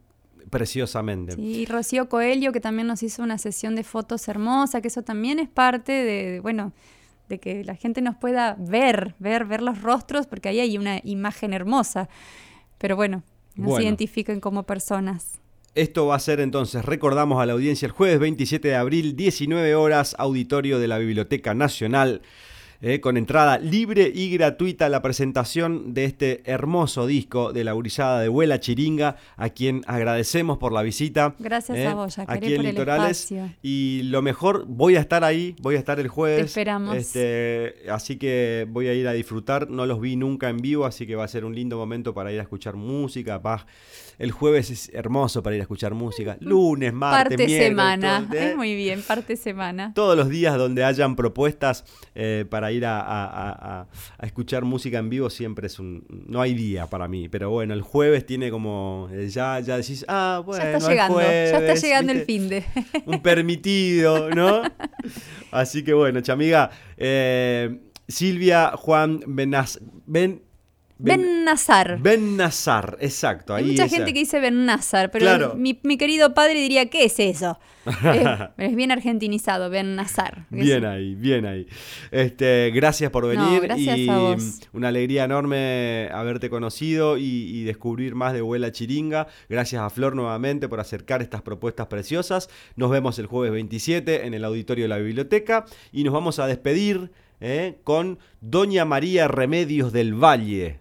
preciosamente. 0.50 1.32
Sí, 1.34 1.42
y 1.42 1.66
Rocío 1.66 2.08
Coelho, 2.08 2.52
que 2.52 2.60
también 2.60 2.86
nos 2.86 3.02
hizo 3.02 3.22
una 3.22 3.38
sesión 3.38 3.74
de 3.74 3.82
fotos 3.82 4.28
hermosa, 4.28 4.80
que 4.80 4.88
eso 4.88 5.02
también 5.02 5.38
es 5.38 5.48
parte 5.48 5.92
de, 5.92 6.30
de, 6.32 6.40
bueno, 6.40 6.72
de 7.28 7.38
que 7.40 7.64
la 7.64 7.74
gente 7.74 8.00
nos 8.02 8.16
pueda 8.16 8.56
ver, 8.58 9.14
ver, 9.18 9.44
ver 9.44 9.60
los 9.62 9.82
rostros, 9.82 10.26
porque 10.26 10.48
ahí 10.48 10.60
hay 10.60 10.78
una 10.78 11.00
imagen 11.02 11.52
hermosa. 11.52 12.08
Pero 12.78 12.94
bueno, 12.94 13.22
nos 13.56 13.66
Bueno. 13.70 13.84
identifiquen 13.84 14.38
como 14.40 14.62
personas. 14.64 15.40
Esto 15.76 16.06
va 16.06 16.16
a 16.16 16.18
ser 16.20 16.40
entonces, 16.40 16.82
recordamos 16.86 17.38
a 17.42 17.44
la 17.44 17.52
audiencia, 17.52 17.84
el 17.84 17.92
jueves 17.92 18.18
27 18.18 18.66
de 18.68 18.76
abril, 18.76 19.14
19 19.14 19.74
horas, 19.74 20.16
auditorio 20.18 20.78
de 20.78 20.88
la 20.88 20.96
Biblioteca 20.96 21.52
Nacional, 21.52 22.22
eh, 22.80 23.00
con 23.00 23.18
entrada 23.18 23.58
libre 23.58 24.10
y 24.14 24.30
gratuita 24.30 24.88
la 24.88 25.02
presentación 25.02 25.92
de 25.92 26.06
este 26.06 26.40
hermoso 26.50 27.06
disco 27.06 27.52
de 27.52 27.62
la 27.64 27.72
gurizada 27.72 28.20
de 28.22 28.30
Huela 28.30 28.58
Chiringa, 28.58 29.16
a 29.36 29.50
quien 29.50 29.82
agradecemos 29.86 30.56
por 30.56 30.72
la 30.72 30.80
visita. 30.82 31.34
Gracias 31.38 31.76
eh, 31.76 31.86
a 31.86 31.94
vos, 31.94 32.16
Yacaré, 32.16 32.38
aquí 32.38 32.52
en 32.54 32.56
por 32.56 32.64
el 32.66 32.70
Litorales. 32.72 33.30
espacio. 33.30 33.54
Y 33.62 34.00
lo 34.04 34.22
mejor, 34.22 34.64
voy 34.66 34.96
a 34.96 35.00
estar 35.00 35.24
ahí, 35.24 35.56
voy 35.60 35.74
a 35.76 35.78
estar 35.78 36.00
el 36.00 36.08
jueves. 36.08 36.40
Te 36.40 36.46
esperamos. 36.46 36.96
Este, 36.96 37.74
así 37.90 38.16
que 38.16 38.66
voy 38.70 38.88
a 38.88 38.94
ir 38.94 39.06
a 39.08 39.12
disfrutar. 39.12 39.68
No 39.70 39.84
los 39.84 40.00
vi 40.00 40.16
nunca 40.16 40.48
en 40.48 40.56
vivo, 40.58 40.86
así 40.86 41.06
que 41.06 41.16
va 41.16 41.24
a 41.24 41.28
ser 41.28 41.44
un 41.44 41.54
lindo 41.54 41.76
momento 41.76 42.14
para 42.14 42.32
ir 42.32 42.38
a 42.40 42.42
escuchar 42.42 42.76
música. 42.76 43.36
Va- 43.38 43.66
El 44.18 44.30
jueves 44.30 44.70
es 44.70 44.90
hermoso 44.94 45.42
para 45.42 45.56
ir 45.56 45.60
a 45.60 45.64
escuchar 45.64 45.92
música. 45.94 46.36
Lunes, 46.40 46.92
martes, 46.92 47.36
parte 47.36 47.46
miércoles, 47.46 47.68
semana. 47.68 48.26
todo, 48.28 48.38
¿eh? 48.38 48.50
Es 48.50 48.56
muy 48.56 48.74
bien, 48.74 49.02
parte 49.02 49.36
semana. 49.36 49.92
Todos 49.94 50.16
los 50.16 50.28
días 50.30 50.56
donde 50.56 50.84
hayan 50.84 51.16
propuestas 51.16 51.84
eh, 52.14 52.46
para 52.48 52.72
ir 52.72 52.86
a, 52.86 53.00
a- 53.00 53.24
a- 53.26 53.80
a- 53.80 53.88
a 54.18 54.26
escuchar 54.26 54.64
música 54.64 54.98
en 54.98 55.10
vivo 55.10 55.28
siempre 55.28 55.66
es 55.66 55.78
un... 55.78 56.04
No 56.28 56.40
hay 56.40 56.54
día 56.54 56.86
para 56.86 57.08
mí, 57.08 57.28
pero 57.28 57.50
bueno, 57.50 57.74
el 57.74 57.82
jueves 57.82 58.24
tiene 58.24 58.50
como... 58.50 59.08
eh, 59.12 59.28
ya, 59.28 59.60
ya 59.60 59.76
decís, 59.76 60.04
ah, 60.08 60.42
bueno, 60.44 60.64
ya 60.64 60.70
está 60.72 60.78
es 60.78 60.88
llegando, 60.88 61.20
ya 61.20 61.44
está 61.44 61.56
jueves", 61.58 61.82
llegando 61.82 62.12
el 62.12 62.20
fin 62.24 62.48
de. 62.48 62.64
un 63.06 63.20
permitido, 63.20 64.30
¿no? 64.30 64.62
Así 65.50 65.84
que 65.84 65.92
bueno, 65.92 66.20
chamiga, 66.22 66.70
eh, 66.96 67.80
Silvia 68.08 68.72
Juan 68.76 69.20
Benaz, 69.26 69.78
Ben, 70.06 70.42
Ben 70.98 71.44
Nazar. 71.44 71.98
Ben 72.00 72.36
Nazar, 72.38 72.96
exacto. 73.00 73.54
Hay 73.54 73.64
mucha 73.64 73.84
esa- 73.84 73.96
gente 73.96 74.14
que 74.14 74.20
dice 74.20 74.40
Ben 74.40 74.64
Nazar, 74.64 75.10
pero 75.10 75.26
Claro. 75.26 75.54
mi, 75.54 75.78
mi 75.82 75.98
querido 75.98 76.32
padre 76.32 76.54
diría, 76.54 76.86
¿qué 76.88 77.04
es 77.04 77.20
eso? 77.20 77.58
es, 77.86 78.26
es 78.56 78.74
bien 78.74 78.90
argentinizado, 78.90 79.68
Ben 79.68 79.94
Nazar. 79.94 80.46
Es- 80.50 80.64
Bien 80.64 80.84
ahí, 80.86 81.14
bien 81.14 81.44
ahí. 81.44 81.66
Este, 82.10 82.70
gracias 82.74 83.10
por 83.10 83.26
venir 83.28 83.60
gracias 83.60 83.98
y 83.98 84.08
a 84.08 84.16
vos. 84.16 84.60
una 84.72 84.88
alegría 84.88 85.24
enorme 85.24 86.08
haberte 86.12 86.48
conocido 86.48 87.18
y, 87.18 87.24
y 87.24 87.64
descubrir 87.64 88.14
más 88.14 88.32
de 88.32 88.40
Huela 88.40 88.72
Chiringa. 88.72 89.26
Gracias 89.50 89.82
a 89.82 89.90
Flor 89.90 90.16
nuevamente 90.16 90.66
por 90.68 90.80
acercar 90.80 91.20
estas 91.20 91.42
propuestas 91.42 91.88
preciosas. 91.88 92.48
Nos 92.74 92.90
vemos 92.90 93.18
el 93.18 93.26
jueves 93.26 93.52
27 93.52 94.26
en 94.26 94.32
el 94.32 94.44
auditorio 94.44 94.84
de 94.84 94.88
la 94.88 94.96
biblioteca 94.98 95.66
y 95.92 96.04
nos 96.04 96.14
vamos 96.14 96.38
a 96.38 96.46
despedir 96.46 97.10
eh, 97.40 97.76
con 97.84 98.18
Doña 98.40 98.86
María 98.86 99.28
Remedios 99.28 99.92
del 99.92 100.14
Valle. 100.14 100.80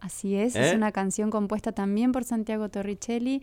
Así 0.00 0.36
es, 0.36 0.54
¿Eh? 0.56 0.68
es 0.68 0.74
una 0.74 0.92
canción 0.92 1.30
compuesta 1.30 1.72
también 1.72 2.12
por 2.12 2.24
Santiago 2.24 2.68
Torricelli 2.68 3.42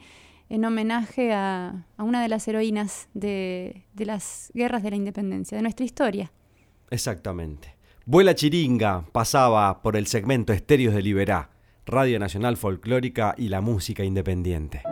en 0.49 0.65
homenaje 0.65 1.33
a, 1.33 1.85
a 1.97 2.03
una 2.03 2.21
de 2.21 2.29
las 2.29 2.47
heroínas 2.47 3.09
de, 3.13 3.85
de 3.93 4.05
las 4.05 4.51
guerras 4.53 4.83
de 4.83 4.91
la 4.91 4.95
independencia, 4.95 5.57
de 5.57 5.61
nuestra 5.61 5.85
historia. 5.85 6.31
Exactamente. 6.89 7.75
Vuela 8.05 8.35
Chiringa 8.35 9.05
pasaba 9.11 9.81
por 9.81 9.95
el 9.95 10.07
segmento 10.07 10.53
Estéreos 10.53 10.93
de 10.93 11.01
Liberá, 11.01 11.49
Radio 11.85 12.19
Nacional 12.19 12.57
Folclórica 12.57 13.33
y 13.37 13.49
la 13.49 13.61
música 13.61 14.03
independiente. 14.03 14.83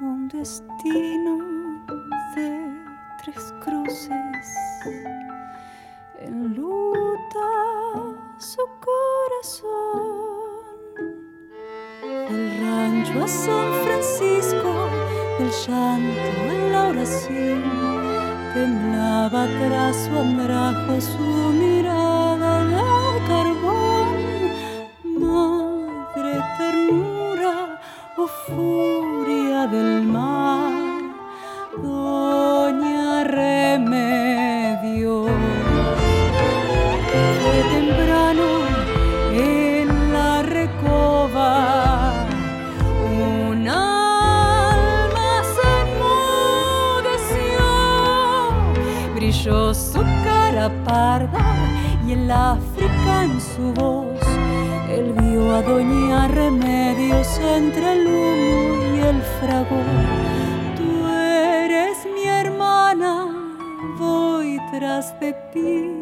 un 0.00 0.28
destino 0.28 1.38
de 2.34 2.70
tres 3.22 3.54
cruces. 3.64 4.46
Enluta 6.18 7.48
su 8.38 8.62
corazón. 8.84 10.36
Del 12.28 12.60
rancho 12.60 13.24
a 13.24 13.28
San 13.28 13.72
Francisco, 13.84 14.88
del 15.38 15.50
llanto 15.66 16.40
a 16.50 16.70
la 16.72 16.88
oración, 16.88 17.62
temblaba 18.52 19.46
tras 19.46 19.96
su 19.96 20.18
andrajo 20.18 21.00
su 21.00 21.52
mirada 21.52 22.05
el 52.26 52.32
África 52.32 53.24
en 53.24 53.40
su 53.40 53.72
voz. 53.74 54.20
Él 54.90 55.12
vio 55.12 55.54
a 55.54 55.62
Doña 55.62 56.26
Remedios 56.26 57.28
entre 57.38 57.92
el 57.92 58.06
humo 58.06 58.96
y 58.96 59.00
el 59.00 59.22
fragor. 59.38 60.06
Tú 60.76 61.06
eres 61.06 61.96
mi 62.14 62.24
hermana, 62.24 63.28
voy 63.98 64.58
tras 64.72 65.18
de 65.20 65.34
ti 65.52 65.95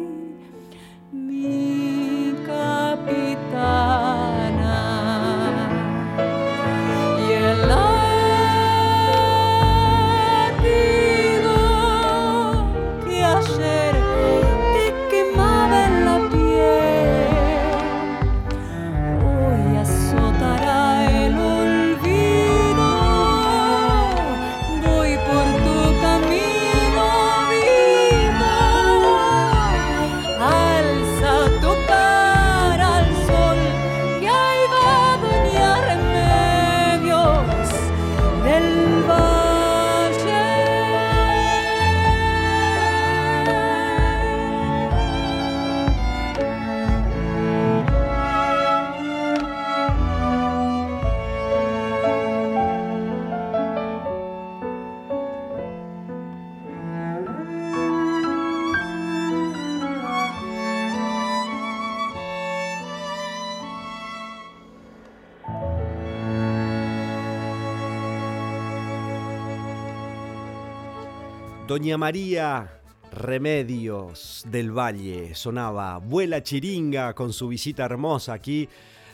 Doña 71.75 71.97
María 71.97 72.79
Remedios 73.11 74.45
del 74.47 74.71
Valle 74.71 75.35
sonaba 75.35 75.97
Vuela 75.97 76.41
Chiringa 76.41 77.13
con 77.13 77.33
su 77.33 77.49
visita 77.49 77.83
hermosa 77.83 78.31
aquí 78.31 78.69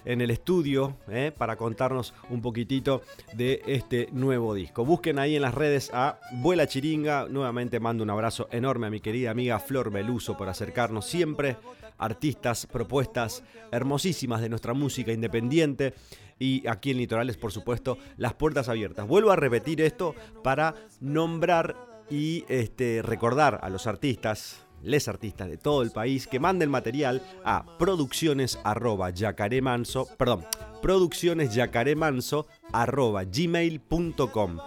en 0.06 0.22
el 0.22 0.30
estudio 0.30 0.96
¿eh? 1.10 1.32
para 1.36 1.56
contarnos 1.56 2.14
un 2.30 2.40
poquitito 2.40 3.02
de 3.34 3.64
este 3.66 4.10
nuevo 4.12 4.54
disco. 4.54 4.86
Busquen 4.86 5.18
ahí 5.18 5.36
en 5.36 5.42
las 5.42 5.56
redes 5.56 5.90
a 5.92 6.20
Vuela 6.34 6.68
Chiringa. 6.68 7.26
Nuevamente 7.28 7.80
mando 7.80 8.04
un 8.04 8.12
abrazo 8.12 8.48
enorme 8.52 8.86
a 8.86 8.92
mi 8.92 9.00
querida 9.00 9.32
amiga 9.32 9.58
Flor 9.58 9.90
Beluso 9.90 10.38
por 10.38 10.48
acercarnos 10.48 11.08
siempre 11.08 11.58
artistas, 11.98 12.68
propuestas 12.68 13.42
hermosísimas 13.72 14.40
de 14.40 14.50
nuestra 14.50 14.76
música 14.76 15.12
independiente 15.12 15.96
y 16.38 16.68
aquí 16.68 16.92
en 16.92 16.98
Litorales, 16.98 17.38
por 17.38 17.52
supuesto, 17.52 17.98
las 18.18 18.36
puertas 18.36 18.70
abiertas. 18.70 19.08
Vuelvo 19.08 19.32
a 19.32 19.36
repetir 19.36 19.82
esto 19.82 20.14
para 20.44 20.76
nombrar 21.00 21.91
y 22.12 22.46
este, 22.50 23.02
recordar 23.02 23.60
a 23.64 23.70
los 23.70 23.88
artistas, 23.88 24.66
les 24.84 25.08
artistas 25.08 25.50
de 25.50 25.58
todo 25.58 25.82
el 25.82 25.92
país, 25.92 26.28
que 26.28 26.40
manden 26.40 26.70
material 26.70 27.24
a 27.44 27.66
producciones 27.78 28.60
arroba 28.64 29.10
yacaremanso, 29.10 30.08
perdón, 30.18 30.46
producciones 30.82 31.56
yacaremanso 31.56 32.48
arroba 32.74 33.24
gmail.com 33.24 34.58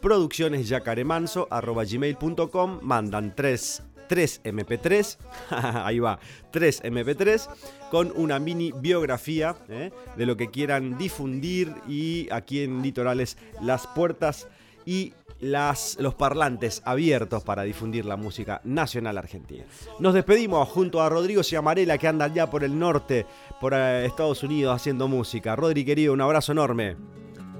producciones 0.00 0.68
yacaremanso 0.68 1.48
arroba 1.50 1.84
gmail.com 1.84 2.78
mandan 2.82 3.34
tres 3.34 3.82
3 4.08 4.42
MP3, 4.44 5.18
ahí 5.84 5.98
va, 5.98 6.18
3 6.50 6.82
MP3, 6.84 7.48
con 7.90 8.12
una 8.16 8.38
mini 8.38 8.72
biografía 8.72 9.54
¿eh? 9.68 9.90
de 10.16 10.26
lo 10.26 10.36
que 10.36 10.50
quieran 10.50 10.98
difundir 10.98 11.74
y 11.86 12.26
aquí 12.32 12.62
en 12.62 12.82
Litorales 12.82 13.36
las 13.60 13.86
puertas 13.86 14.48
y 14.86 15.12
los 15.40 16.14
parlantes 16.14 16.82
abiertos 16.84 17.42
para 17.42 17.62
difundir 17.62 18.04
la 18.04 18.16
música 18.16 18.60
nacional 18.64 19.18
argentina. 19.18 19.64
Nos 19.98 20.14
despedimos 20.14 20.68
junto 20.68 21.00
a 21.00 21.08
Rodrigo 21.08 21.42
Ciamarela 21.42 21.98
que 21.98 22.08
anda 22.08 22.26
allá 22.26 22.50
por 22.50 22.64
el 22.64 22.78
norte, 22.78 23.26
por 23.60 23.74
eh, 23.74 24.06
Estados 24.06 24.42
Unidos 24.42 24.74
haciendo 24.74 25.08
música. 25.08 25.56
Rodri 25.56 25.84
querido, 25.84 26.12
un 26.12 26.20
abrazo 26.20 26.52
enorme. 26.52 26.96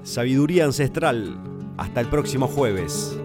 Sabiduría 0.03 0.65
ancestral. 0.65 1.37
Hasta 1.77 2.01
el 2.01 2.07
próximo 2.07 2.47
jueves. 2.47 3.17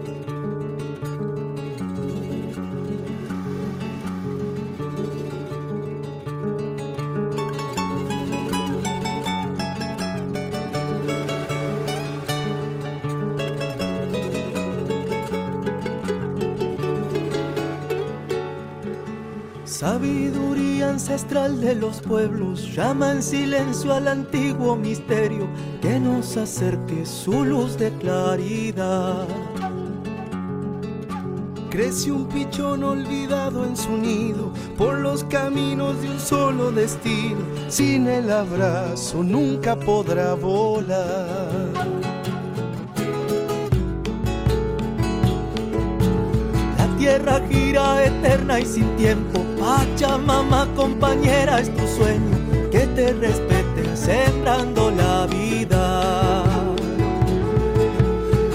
Sabiduría 19.85 20.89
ancestral 20.89 21.61
de 21.61 21.75
los 21.75 22.01
pueblos, 22.01 22.73
llama 22.75 23.11
en 23.11 23.21
silencio 23.21 23.93
al 23.93 24.07
antiguo 24.07 24.75
misterio 24.75 25.47
que 25.79 25.99
nos 25.99 26.37
acerque 26.37 27.05
su 27.05 27.45
luz 27.45 27.77
de 27.77 27.91
claridad. 27.99 29.27
Crece 31.69 32.11
un 32.11 32.27
pichón 32.29 32.83
olvidado 32.83 33.63
en 33.63 33.77
su 33.77 33.95
nido 33.95 34.51
por 34.75 34.97
los 34.97 35.23
caminos 35.25 36.01
de 36.01 36.09
un 36.09 36.19
solo 36.19 36.71
destino. 36.71 37.41
Sin 37.67 38.07
el 38.07 38.31
abrazo 38.31 39.21
nunca 39.21 39.75
podrá 39.75 40.33
volar. 40.33 41.69
La 46.75 46.97
tierra 46.97 47.39
gira 47.47 48.03
eterna 48.03 48.59
y 48.59 48.65
sin 48.65 48.95
tiempo. 48.95 49.44
Pachamama, 49.65 50.67
compañera, 50.75 51.59
es 51.59 51.75
tu 51.75 51.87
sueño. 51.87 52.37
Que 52.71 52.85
te 52.95 53.13
respeten 53.13 53.97
sembrando 53.97 54.91
la 54.91 55.25
vida. 55.25 56.43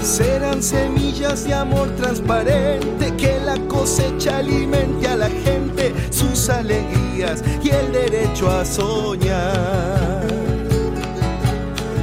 Serán 0.01 0.63
semillas 0.63 1.43
de 1.43 1.53
amor 1.53 1.89
transparente 1.97 3.13
que 3.17 3.41
la 3.41 3.57
cosecha 3.67 4.37
alimente 4.37 5.05
a 5.09 5.17
la 5.17 5.29
gente 5.29 5.93
sus 6.11 6.49
alegrías 6.49 7.43
y 7.61 7.69
el 7.71 7.91
derecho 7.91 8.49
a 8.49 8.63
soñar. 8.63 10.27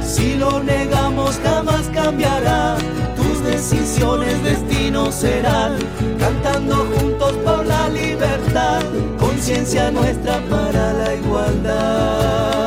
Si 0.03 0.35
lo 0.35 0.61
negamos 0.61 1.39
jamás 1.43 1.89
cambiará, 1.95 2.77
tus 3.15 3.43
decisiones 3.43 4.43
destino 4.43 5.11
serán, 5.11 5.79
cantando 6.19 6.75
juntos 6.75 7.08
por 7.43 7.65
la 7.65 7.89
libertad, 7.89 8.81
conciencia 9.19 9.91
nuestra 9.91 10.39
para 10.49 10.93
la 10.93 11.15
igualdad. 11.15 12.58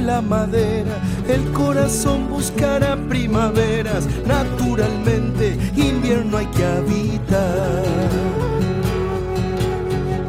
La 0.00 0.20
madera, 0.20 0.98
el 1.28 1.52
corazón 1.52 2.28
buscará 2.28 2.96
primaveras, 3.08 4.06
naturalmente 4.26 5.56
invierno 5.76 6.38
hay 6.38 6.46
que 6.46 6.64
habitar. 6.64 7.84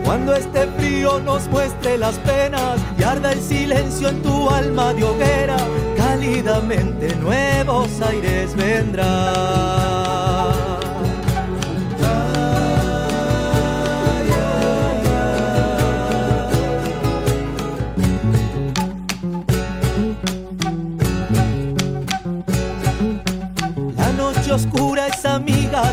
Cuando 0.04 0.36
este 0.36 0.68
frío 0.78 1.20
nos 1.20 1.48
muestre 1.48 1.98
las 1.98 2.16
penas 2.20 2.80
y 3.00 3.04
arda 3.04 3.32
el 3.32 3.42
silencio 3.42 4.10
en 4.10 4.22
tu 4.22 4.50
alma 4.50 4.94
de 4.94 5.04
hoguera, 5.04 5.58
cálidamente 5.96 7.16
nuevos 7.16 7.90
aires 8.02 8.56
vendrán. 8.56 10.61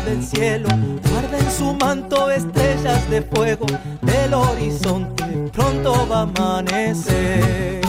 Del 0.09 0.23
cielo, 0.23 0.69
guarda 1.11 1.37
en 1.37 1.51
su 1.51 1.73
manto 1.75 2.31
estrellas 2.31 3.09
de 3.09 3.21
fuego, 3.21 3.65
del 4.01 4.33
horizonte 4.33 5.23
pronto 5.53 6.07
va 6.07 6.19
a 6.19 6.21
amanecer. 6.23 7.81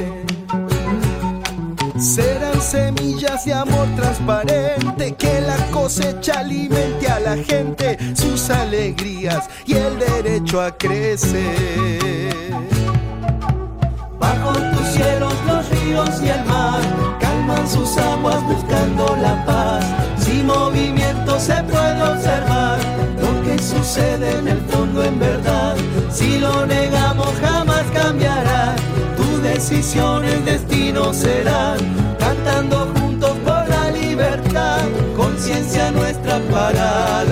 Serán 1.98 2.60
semillas 2.60 3.44
de 3.44 3.54
amor 3.54 3.86
transparente 3.96 5.14
que 5.14 5.40
la 5.40 5.56
cosecha 5.70 6.40
alimente 6.40 7.08
a 7.08 7.20
la 7.20 7.36
gente 7.36 7.98
sus 8.14 8.50
alegrías 8.50 9.48
y 9.66 9.74
el 9.74 9.98
derecho 9.98 10.60
a 10.60 10.76
crecer. 10.76 12.30
Bajo 14.18 14.52
tus 14.52 14.88
cielos 14.88 15.34
los 15.46 15.68
ríos 15.70 16.22
y 16.22 16.28
el 16.28 16.44
mar 16.44 16.80
calman 17.18 17.68
sus 17.68 17.96
aguas 17.96 18.42
buscando 18.44 19.16
la 19.16 19.44
paz. 19.46 19.84
Sin 20.18 20.46
movimiento 20.46 21.29
se 21.40 21.54
puede 21.62 22.02
observar 22.02 22.78
lo 23.18 23.42
que 23.42 23.58
sucede 23.62 24.38
en 24.38 24.48
el 24.48 24.60
fondo 24.70 25.02
en 25.02 25.18
verdad. 25.18 25.74
Si 26.10 26.38
lo 26.38 26.66
negamos 26.66 27.32
jamás 27.40 27.84
cambiará. 27.94 28.76
Tu 29.16 29.40
decisión, 29.40 30.24
el 30.24 30.44
destino 30.44 31.14
será. 31.14 31.76
Cantando 32.18 32.88
juntos 32.94 33.32
por 33.44 33.68
la 33.68 33.90
libertad, 33.90 34.82
conciencia 35.16 35.90
nuestra 35.92 36.40
para 36.50 37.24